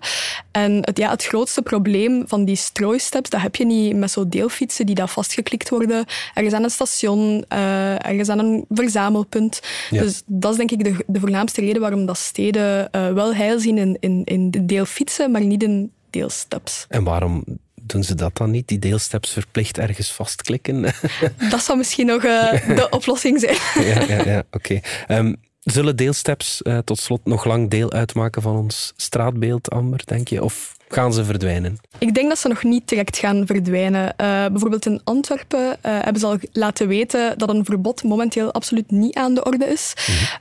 En 0.50 0.78
het, 0.81 0.98
ja, 0.98 1.11
het 1.11 1.24
grootste 1.24 1.62
probleem 1.62 2.22
van 2.26 2.44
die 2.44 2.57
strooisteps, 2.57 3.31
dat 3.31 3.40
heb 3.40 3.57
je 3.57 3.66
niet 3.66 3.96
met 3.96 4.11
zo 4.11 4.28
deelfietsen 4.28 4.87
die 4.87 4.94
daar 4.94 5.09
vastgeklikt 5.09 5.68
worden, 5.68 6.04
ergens 6.35 6.54
aan 6.54 6.64
een 6.64 6.70
station, 6.70 7.44
uh, 7.52 8.07
ergens 8.07 8.28
aan 8.28 8.38
een 8.38 8.64
verzamelpunt. 8.68 9.61
Ja. 9.90 10.02
Dus 10.02 10.07
dat 10.26 10.52
is 10.52 10.58
denk 10.58 10.70
ik 10.70 10.84
de, 10.84 11.04
de 11.06 11.20
voornaamste 11.20 11.60
reden 11.60 11.80
waarom 11.80 12.06
dat 12.06 12.18
steden 12.18 12.88
uh, 12.92 13.12
wel 13.12 13.34
heil 13.34 13.60
zien 13.60 13.78
in, 13.78 13.96
in, 14.00 14.24
in 14.24 14.50
de 14.50 14.66
deelfietsen, 14.66 15.30
maar 15.30 15.44
niet 15.44 15.62
in 15.62 15.92
deelsteps. 16.10 16.86
En 16.88 17.04
waarom 17.04 17.44
doen 17.74 18.04
ze 18.04 18.14
dat 18.14 18.36
dan 18.36 18.50
niet? 18.50 18.68
Die 18.68 18.78
deelsteps 18.78 19.32
verplicht 19.32 19.78
ergens 19.78 20.12
vastklikken? 20.12 20.82
dat 21.50 21.62
zou 21.62 21.78
misschien 21.78 22.06
nog 22.06 22.24
uh, 22.24 22.52
de 22.66 22.86
oplossing 22.98 23.40
zijn. 23.40 23.86
ja, 23.86 24.16
ja, 24.16 24.24
ja 24.24 24.42
oké. 24.50 24.80
Okay. 25.06 25.18
Um, 25.18 25.36
zullen 25.60 25.96
deelsteps 25.96 26.60
uh, 26.62 26.78
tot 26.78 26.98
slot 26.98 27.24
nog 27.24 27.44
lang 27.44 27.70
deel 27.70 27.92
uitmaken 27.92 28.42
van 28.42 28.56
ons 28.56 28.92
straatbeeld, 28.96 29.70
Amber, 29.70 30.00
denk 30.04 30.28
je? 30.28 30.42
Of 30.44 30.76
gaan 30.88 31.12
ze 31.12 31.24
verdwijnen? 31.24 31.78
Ik 31.98 32.14
denk 32.14 32.28
dat 32.28 32.38
ze 32.38 32.48
nog 32.48 32.62
niet 32.62 32.88
direct 32.88 33.16
gaan 33.18 33.46
verdwijnen. 33.46 34.14
Uh, 34.20 34.46
bijvoorbeeld 34.46 34.86
in 34.86 35.00
Antwerpen 35.04 35.60
uh, 35.60 35.74
hebben 35.82 36.20
ze 36.20 36.26
al 36.26 36.38
laten 36.52 36.88
weten 36.88 37.38
dat 37.38 37.48
een 37.48 37.64
verbod 37.64 38.02
momenteel 38.02 38.52
absoluut 38.52 38.90
niet 38.90 39.14
aan 39.14 39.34
de 39.34 39.44
orde 39.44 39.64
is. 39.64 39.94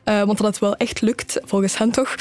Uh, 0.06 0.24
want 0.24 0.38
dat 0.38 0.48
het 0.48 0.60
wel 0.60 0.76
echt 0.76 1.02
lukt, 1.02 1.40
volgens 1.44 1.78
hen 1.78 1.92
toch, 1.92 2.16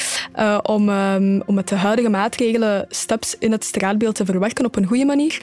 om, 0.61 0.89
um, 0.89 1.43
om 1.45 1.55
met 1.55 1.67
de 1.67 1.75
huidige 1.75 2.09
maatregelen 2.09 2.85
steps 2.89 3.35
in 3.39 3.51
het 3.51 3.63
straatbeeld 3.63 4.15
te 4.15 4.25
verwerken 4.25 4.65
op 4.65 4.75
een 4.75 4.85
goede 4.85 5.05
manier. 5.05 5.41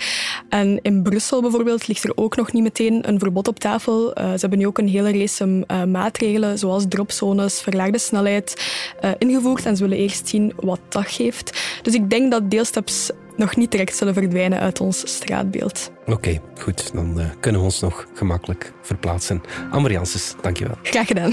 En 0.48 0.78
in 0.82 1.02
Brussel 1.02 1.40
bijvoorbeeld 1.40 1.88
ligt 1.88 2.04
er 2.04 2.12
ook 2.14 2.36
nog 2.36 2.52
niet 2.52 2.62
meteen 2.62 3.08
een 3.08 3.18
verbod 3.18 3.48
op 3.48 3.58
tafel. 3.58 4.12
ze 4.14 4.36
hebben 4.36 4.58
nu 4.58 4.66
ook 4.66 4.78
een 4.78 4.88
hele 4.88 5.18
race 5.18 5.64
maatregelen, 5.86 6.58
zoals 6.58 6.84
dropzones, 6.88 7.43
verlaagde 7.52 7.98
snelheid, 7.98 8.64
ingevoerd. 9.18 9.66
En 9.66 9.76
ze 9.76 9.82
willen 9.82 9.98
eerst 9.98 10.28
zien 10.28 10.52
wat 10.56 10.80
dat 10.88 11.06
geeft. 11.06 11.62
Dus 11.82 11.94
ik 11.94 12.10
denk 12.10 12.30
dat 12.30 12.50
deels 12.50 12.68
steps 12.68 13.10
nog 13.36 13.56
niet 13.56 13.70
direct 13.70 13.96
zullen 13.96 14.14
verdwijnen 14.14 14.58
uit 14.58 14.80
ons 14.80 15.02
straatbeeld. 15.04 15.90
Oké, 16.00 16.12
okay, 16.12 16.40
goed. 16.60 16.94
Dan 16.94 17.20
uh, 17.20 17.26
kunnen 17.40 17.60
we 17.60 17.66
ons 17.66 17.80
nog 17.80 18.06
gemakkelijk 18.14 18.72
verplaatsen. 18.82 19.42
Amber 19.70 19.92
Janssens, 19.92 20.34
dankjewel. 20.40 20.76
Graag 20.82 21.06
gedaan. 21.06 21.32